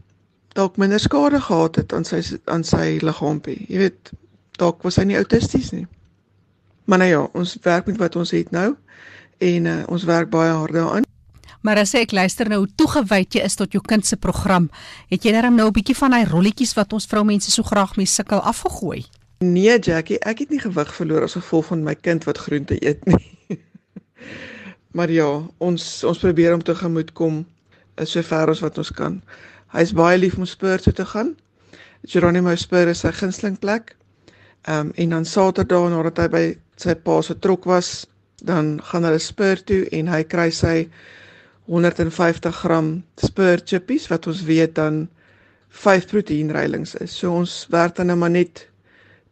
Dalk 0.55 0.77
minder 0.77 1.01
skade 1.01 1.40
gehad 1.40 1.77
het 1.77 1.92
aan 1.92 2.05
sy 2.05 2.23
aan 2.44 2.64
sy 2.64 2.99
liggaampie. 3.03 3.64
Jy 3.68 3.79
weet, 3.79 4.12
dalk 4.59 4.83
was 4.83 4.97
hy 4.97 5.09
nie 5.11 5.18
autisties 5.18 5.73
nie. 5.75 5.87
Maar 6.85 6.99
nou 6.99 7.11
ja, 7.11 7.23
ons 7.33 7.57
werk 7.62 7.87
met 7.87 7.99
wat 7.99 8.16
ons 8.16 8.31
het 8.31 8.51
nou 8.51 8.75
en 9.38 9.66
uh, 9.66 9.83
ons 9.90 10.05
werk 10.05 10.31
baie 10.31 10.53
hard 10.53 10.73
daaraan. 10.73 11.09
Maar 11.64 11.81
as 11.81 11.94
ek 11.97 12.12
luister 12.12 12.49
nou 12.49 12.59
hoe 12.61 12.75
toegewyd 12.77 13.35
jy 13.35 13.44
is 13.47 13.57
tot 13.57 13.73
jou 13.73 13.81
kind 13.83 14.07
se 14.07 14.18
program, 14.20 14.68
het 15.09 15.25
jy 15.25 15.33
net 15.33 15.49
nou 15.49 15.68
'n 15.68 15.73
bietjie 15.73 15.97
van 15.97 16.11
daai 16.11 16.25
rolletjies 16.29 16.75
wat 16.77 16.92
ons 16.92 17.07
vroumense 17.07 17.51
so 17.51 17.62
graag 17.62 17.97
mee 17.97 18.07
sukkel 18.07 18.40
afgegooi. 18.40 19.05
Nee, 19.38 19.79
Jackie, 19.79 20.18
ek 20.20 20.38
het 20.38 20.51
nie 20.51 20.61
gewig 20.61 20.94
verloor 20.94 21.23
as 21.23 21.33
gevolg 21.33 21.66
van 21.66 21.83
my 21.83 21.94
kind 21.94 22.25
wat 22.25 22.38
groente 22.38 22.77
eet 22.87 23.05
nie. 23.05 23.34
Maar 24.94 25.11
ja, 25.11 25.29
ons 25.59 26.05
ons 26.05 26.18
probeer 26.22 26.55
om 26.55 26.62
te 26.62 26.74
gemoed 26.74 27.12
kom 27.12 27.42
is 27.98 28.14
so 28.14 28.22
ver 28.22 28.50
as 28.50 28.62
wat 28.62 28.79
ons 28.79 28.92
kan. 28.94 29.20
Hy's 29.74 29.94
baie 29.94 30.18
lief 30.18 30.37
om 30.38 30.46
Spur 30.46 30.83
toe 30.83 30.92
te 30.94 31.07
gaan. 31.07 31.35
Geronimo 32.07 32.55
Spur 32.55 32.90
is 32.92 33.03
sy 33.03 33.11
gunsteling 33.14 33.59
plek. 33.59 33.96
Ehm 34.68 34.88
um, 34.88 34.92
en 34.94 35.16
dan 35.16 35.27
Saterdag 35.29 35.90
nadat 35.90 36.20
hy 36.22 36.29
by 36.31 36.44
sy 36.81 36.94
pa 36.94 37.20
se 37.22 37.35
trok 37.38 37.66
was, 37.70 38.07
dan 38.44 38.79
gaan 38.90 39.05
hulle 39.09 39.18
Spur 39.18 39.61
toe 39.66 39.83
en 39.92 40.09
hy 40.12 40.22
kry 40.24 40.50
sy 40.55 40.77
150 41.66 42.62
gram 42.62 42.94
Spur 43.20 43.62
chippies 43.64 44.07
wat 44.12 44.27
ons 44.31 44.44
weet 44.46 44.74
dan 44.79 45.05
5 45.74 46.07
proteïenreilings 46.12 46.94
is. 47.03 47.18
So 47.18 47.33
ons 47.35 47.64
werk 47.72 47.96
dan 47.98 48.12
nou 48.12 48.18
maar 48.20 48.35
net 48.35 48.66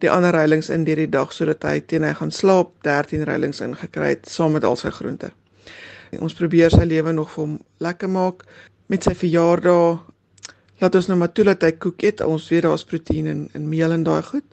die 0.03 0.11
ander 0.11 0.35
reilings 0.35 0.71
in 0.71 0.85
deur 0.85 0.97
die 0.97 1.11
dag 1.11 1.33
sodat 1.33 1.65
hy 1.65 1.81
teen 1.81 2.05
hy 2.07 2.13
gaan 2.19 2.33
slaap 2.35 2.73
13 2.87 3.25
reilings 3.29 3.61
ingekry 3.65 4.15
het 4.15 4.29
saam 4.29 4.53
met 4.57 4.65
al 4.65 4.77
sy 4.77 4.91
groente. 4.91 5.31
Ons 6.21 6.35
probeer 6.37 6.71
sy 6.71 6.85
lewe 6.85 7.13
nog 7.13 7.31
vir 7.33 7.45
hom 7.45 7.55
lekker 7.81 8.11
maak 8.13 8.43
met 8.93 9.07
sy 9.07 9.15
verjaardag. 9.17 10.03
Laat 10.83 10.99
ons 10.99 11.09
nou 11.09 11.17
maar 11.21 11.33
toelaat 11.33 11.63
hy 11.65 11.73
koek 11.81 12.03
eet. 12.05 12.21
Ons 12.21 12.51
weet 12.53 12.67
daar's 12.67 12.85
proteïen 12.85 13.31
in 13.31 13.47
in 13.57 13.69
meel 13.71 13.95
en 13.95 14.05
daai 14.05 14.23
goed. 14.27 14.45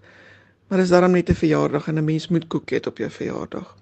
Maar 0.69 0.83
dis 0.83 0.93
daarom 0.93 1.11
net 1.17 1.29
'n 1.29 1.35
verjaardag 1.35 1.87
en 1.87 1.97
'n 1.97 2.05
mens 2.05 2.29
moet 2.29 2.47
koek 2.47 2.71
eet 2.71 2.87
op 2.87 2.97
jou 2.97 3.09
verjaardag. 3.09 3.75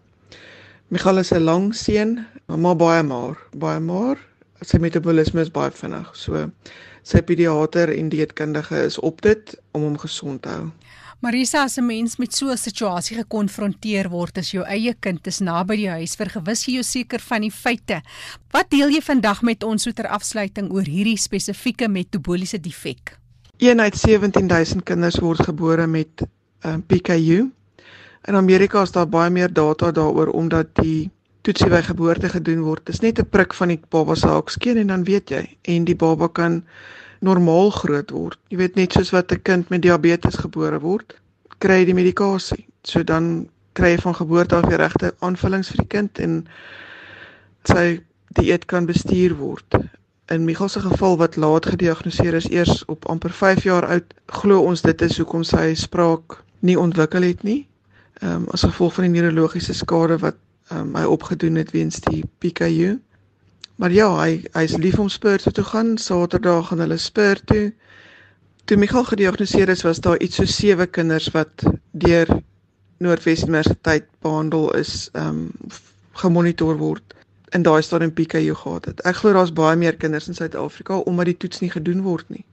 Michael 0.87 1.17
is 1.17 1.31
'n 1.33 1.43
lang 1.43 1.75
seun, 1.75 2.25
maar 2.47 2.75
baie 2.75 3.03
maar, 3.03 3.37
baie 3.51 3.79
maar. 3.79 4.17
Sy 4.61 4.77
metabolisme 4.77 5.41
is 5.41 5.51
baie 5.51 5.71
vinnig. 5.71 6.15
So 6.15 6.51
sy 7.03 7.21
pediater 7.21 7.89
en 7.89 8.09
dieetkundige 8.09 8.83
is 8.85 8.99
op 8.99 9.21
dit 9.21 9.55
om 9.71 9.81
hom 9.81 9.97
gesond 9.97 10.41
te 10.41 10.49
hou. 10.49 10.71
Marisa, 11.19 11.63
as 11.63 11.77
'n 11.77 11.85
mens 11.85 12.17
met 12.17 12.33
so 12.35 12.51
'n 12.51 12.57
situasie 12.57 13.17
gekonfronteer 13.17 14.09
word 14.09 14.37
as 14.37 14.51
jou 14.51 14.63
eie 14.63 14.93
kind 14.93 15.27
is 15.27 15.39
naby 15.39 15.75
die 15.75 15.89
huis, 15.89 16.15
vergewis 16.15 16.65
jy 16.65 16.73
jou 16.73 16.83
seker 16.83 17.19
van 17.19 17.41
die 17.41 17.51
feite. 17.51 18.01
Wat 18.51 18.69
deel 18.69 18.89
jy 18.89 19.01
vandag 19.01 19.41
met 19.41 19.63
ons 19.63 19.83
so 19.83 19.91
ter 19.91 20.07
afsluiting 20.07 20.71
oor 20.71 20.85
hierdie 20.85 21.17
spesifieke 21.17 21.87
metaboliese 21.87 22.59
defek? 22.59 23.17
Een 23.57 23.79
uit 23.79 23.97
17000 23.97 24.83
kinders 24.83 25.19
word 25.19 25.39
gebore 25.41 25.87
met 25.87 26.21
um, 26.63 26.83
PKU. 26.83 27.49
In 28.27 28.35
Amerika 28.35 28.81
is 28.81 28.91
daar 28.91 29.09
baie 29.09 29.29
meer 29.29 29.53
data 29.53 29.91
daaroor 29.91 30.27
omdat 30.27 30.75
die 30.75 31.09
toetsie 31.41 31.69
by 31.69 31.81
geboorte 31.81 32.29
gedoen 32.29 32.61
word. 32.61 32.85
Dit 32.85 32.93
is 32.95 33.01
net 33.01 33.19
'n 33.19 33.25
prik 33.25 33.53
van 33.53 33.67
die 33.67 33.79
baba 33.89 34.15
se 34.15 34.27
hakskeen 34.27 34.77
en 34.77 34.87
dan 34.87 35.03
weet 35.03 35.29
jy 35.29 35.57
en 35.61 35.85
die 35.85 35.95
baba 35.95 36.27
kan 36.27 36.63
normaal 37.19 37.69
groot 37.69 38.11
word. 38.11 38.39
Jy 38.49 38.57
weet 38.57 38.75
net 38.75 38.93
soos 38.93 39.11
wat 39.11 39.31
'n 39.31 39.41
kind 39.41 39.69
met 39.69 39.81
diabetes 39.81 40.35
gebore 40.35 40.79
word, 40.79 41.15
kry 41.59 41.79
hy 41.81 41.85
die 41.85 41.97
medikasie. 41.97 42.65
So 42.83 43.03
dan 43.03 43.49
kry 43.73 43.95
hy 43.95 44.01
van 44.01 44.15
geboorte 44.15 44.55
af 44.55 44.69
die 44.69 44.77
regte 44.77 45.13
aanvullings 45.19 45.69
vir 45.69 45.77
die 45.77 45.91
kind 45.93 46.19
en 46.19 46.47
sy 47.63 47.99
dieet 48.37 48.65
kan 48.65 48.85
bestuur 48.85 49.35
word. 49.37 49.77
In 50.33 50.45
Michael 50.45 50.69
se 50.69 50.79
geval 50.79 51.17
wat 51.17 51.35
laat 51.35 51.65
gediagnoseer 51.65 52.33
is 52.33 52.49
eers 52.49 52.85
op 52.85 53.05
amper 53.09 53.31
5 53.31 53.63
jaar 53.63 53.85
oud, 53.85 54.13
glo 54.25 54.61
ons 54.61 54.81
dit 54.81 55.01
is 55.01 55.17
hoekom 55.17 55.43
sy 55.43 55.73
spraak 55.75 56.43
nie 56.59 56.77
ontwikkel 56.79 57.23
het 57.23 57.43
nie. 57.43 57.67
Ehm 58.21 58.43
um, 58.43 58.47
as 58.51 58.65
gevolg 58.65 58.93
van 58.93 59.07
die 59.07 59.21
neurologiese 59.21 59.73
skade 59.73 60.17
wat 60.17 60.35
ehm 60.69 60.79
um, 60.79 60.95
hy 60.95 61.05
opgedoen 61.05 61.55
het 61.55 61.71
weens 61.71 62.01
die 62.09 62.23
PKU. 62.39 62.97
Maar 63.77 63.93
ja, 63.93 64.07
hy 64.17 64.39
hy's 64.57 64.73
lief 64.81 64.97
om 64.97 65.09
Spurs 65.09 65.43
toe 65.45 65.51
te 65.53 65.63
gaan. 65.63 65.97
Saterdag 66.01 66.71
gaan 66.71 66.79
hulle 66.81 66.97
Spurs 66.97 67.43
toe. 67.45 67.73
Toe 68.65 68.77
Michael 68.77 69.05
gediagnoseer 69.05 69.69
is, 69.69 69.83
was 69.85 70.01
daar 70.01 70.17
iets 70.19 70.39
so 70.41 70.49
sewe 70.49 70.87
kinders 70.89 71.27
wat 71.35 71.61
deur 71.91 72.31
Noordwes 72.97 73.43
Universiteit 73.45 74.07
behandel 74.25 74.73
is, 74.75 75.09
ehm 75.13 75.27
um, 75.27 75.51
gemonitor 76.17 76.79
word 76.81 77.13
in 77.53 77.61
daai 77.61 77.83
stadium 77.85 78.13
PKU 78.17 78.55
gehad 78.57 78.87
het. 78.89 79.03
Ek 79.05 79.19
glo 79.19 79.35
daar's 79.37 79.53
baie 79.53 79.77
meer 79.77 79.93
kinders 80.01 80.25
in 80.27 80.33
Suid-Afrika 80.33 80.97
omdat 81.05 81.29
die 81.29 81.37
toets 81.37 81.61
nie 81.61 81.69
gedoen 81.69 82.01
word 82.01 82.25
nie. 82.33 82.45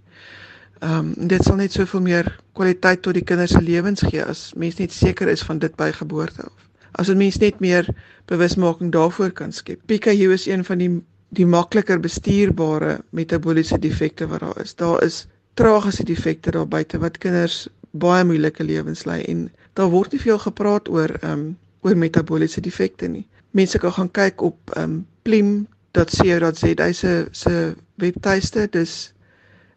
Ehm 0.83 0.99
um, 0.99 1.29
dit 1.33 1.49
sal 1.49 1.57
net 1.57 1.73
soveel 1.73 2.05
meer 2.05 2.29
kwaliteit 2.53 3.01
tot 3.03 3.17
die 3.17 3.25
kinders 3.25 3.57
se 3.57 3.65
lewens 3.65 4.05
gee 4.05 4.21
as 4.21 4.51
mens 4.61 4.77
net 4.77 4.93
seker 4.93 5.33
is 5.33 5.43
van 5.49 5.65
dit 5.65 5.73
by 5.81 5.89
geboorte 5.97 6.45
af. 6.45 6.69
As 6.93 7.09
'n 7.09 7.17
mens 7.17 7.41
net 7.41 7.65
meer 7.65 7.89
bewusmaking 8.29 8.93
daarvoor 8.93 9.33
kan 9.33 9.53
skep. 9.53 9.81
PKU 9.87 10.33
is 10.37 10.47
een 10.47 10.65
van 10.65 10.79
die 10.79 10.93
die 11.35 11.47
makliker 11.47 12.01
bestuurbare 12.01 12.99
metabooliese 13.11 13.79
defekte 13.79 14.27
wat 14.31 14.41
daar 14.41 14.61
is. 14.63 14.75
Daar 14.75 15.03
is 15.03 15.27
tragiese 15.55 16.05
defekte 16.05 16.51
daar 16.51 16.69
buite 16.69 16.99
wat 16.99 17.19
kinders 17.19 17.69
baie 17.91 18.25
moeilike 18.27 18.65
lewens 18.65 19.05
lei 19.07 19.23
en 19.31 19.47
daar 19.79 19.91
word 19.91 20.13
nie 20.13 20.21
veel 20.21 20.39
gepraat 20.39 20.89
oor 20.89 21.15
ehm 21.21 21.33
um, 21.33 21.45
oor 21.85 21.97
metabooliese 22.01 22.61
defekte 22.65 23.07
nie. 23.09 23.27
Mense 23.51 23.79
kan 23.79 23.93
gaan 23.93 24.11
kyk 24.11 24.43
op 24.43 24.75
ehm 24.75 24.91
um, 24.91 25.07
plim.co.za 25.23 26.93
se 26.93 27.27
se 27.31 27.75
webtuiste. 27.95 28.69
Dis 28.71 29.13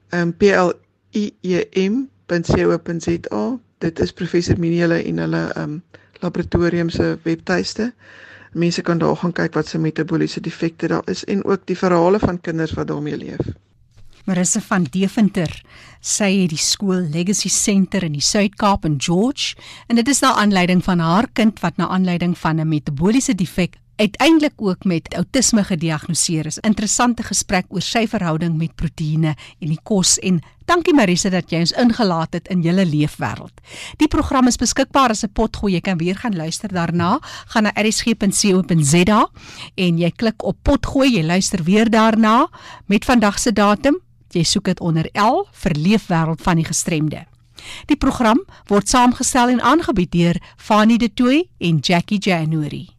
ehm 0.10 0.22
um, 0.22 0.34
p 0.38 0.52
l 0.52 0.74
i 1.12 1.34
e 1.42 1.66
m.co.za. 1.90 3.44
Dit 3.78 4.00
is 4.00 4.14
professor 4.14 4.60
Minele 4.60 5.04
en 5.04 5.18
hulle 5.26 5.44
ehm 5.54 5.64
um, 5.64 5.82
laboratorium 6.22 6.90
se 6.90 7.18
webtuiste 7.24 7.94
mense 8.58 8.82
kan 8.82 8.98
daar 8.98 9.16
gaan 9.16 9.34
kyk 9.34 9.54
wat 9.54 9.68
se 9.68 9.78
metabooliese 9.78 10.42
defekte 10.42 10.88
daar 10.88 11.06
is 11.06 11.24
en 11.26 11.46
ook 11.46 11.66
die 11.66 11.78
verhale 11.78 12.20
van 12.20 12.42
kinders 12.42 12.74
wat 12.74 12.88
daarmee 12.88 13.18
leef. 13.18 13.54
Marissa 14.28 14.60
van 14.60 14.84
Deventer, 14.92 15.52
sy 16.04 16.28
het 16.42 16.52
die 16.52 16.60
skool 16.60 17.06
Legacy 17.14 17.50
Center 17.50 18.04
in 18.04 18.18
die 18.18 18.24
Suid-Kaap 18.24 18.86
in 18.86 18.98
George 19.00 19.56
en 19.88 19.96
dit 19.96 20.08
is 20.08 20.20
na 20.20 20.34
aanleiding 20.36 20.84
van 20.84 21.00
haar 21.00 21.30
kind 21.34 21.60
wat 21.64 21.78
na 21.78 21.88
aanleiding 21.88 22.38
van 22.38 22.60
'n 22.60 22.68
metabooliese 22.68 23.36
defek 23.36 23.78
uiteindelik 23.98 24.54
ook 24.58 24.84
met 24.84 25.14
outisme 25.16 25.64
gediagnoseer 25.64 26.46
is. 26.46 26.58
Interessante 26.58 27.24
gesprek 27.24 27.66
oor 27.70 27.82
sy 27.82 28.06
verhouding 28.08 28.58
met 28.58 28.76
proteïene 28.78 29.34
en 29.34 29.72
die 29.72 29.80
kos 29.84 30.18
en 30.26 30.40
dankie 30.70 30.94
Marisa 30.94 31.32
dat 31.34 31.50
jy 31.52 31.64
ons 31.66 31.74
ingelaat 31.80 32.38
het 32.38 32.50
in 32.54 32.62
julle 32.66 32.86
leefwêreld. 32.86 33.54
Die 33.98 34.10
program 34.12 34.48
is 34.48 34.60
beskikbaar 34.62 35.16
as 35.16 35.24
'n 35.24 35.34
potgooi. 35.34 35.74
Jy 35.74 35.82
kan 35.82 35.98
weer 35.98 36.16
gaan 36.16 36.36
luister 36.36 36.70
daarna. 36.70 37.20
Gaan 37.48 37.64
na 37.64 37.72
erisg.co.za 37.76 39.30
en 39.76 39.98
jy 39.98 40.12
klik 40.12 40.44
op 40.44 40.58
potgooi. 40.62 41.16
Jy 41.18 41.24
luister 41.24 41.64
weer 41.64 41.90
daarna 41.90 42.50
met 42.86 43.06
vandag 43.06 43.40
se 43.40 43.54
datum. 43.54 44.00
Jy 44.30 44.44
soek 44.44 44.64
dit 44.64 44.80
onder 44.80 45.10
L 45.14 45.48
vir 45.52 45.72
leefwêreld 45.72 46.42
van 46.42 46.56
die 46.56 46.66
gestremde. 46.66 47.26
Die 47.86 47.98
program 47.98 48.46
word 48.68 48.90
saamgestel 48.90 49.50
en 49.50 49.62
aangebied 49.62 50.12
deur 50.12 50.42
Fanie 50.58 50.98
De 50.98 51.14
Tooy 51.14 51.50
en 51.58 51.78
Jackie 51.78 52.20
January. 52.20 52.97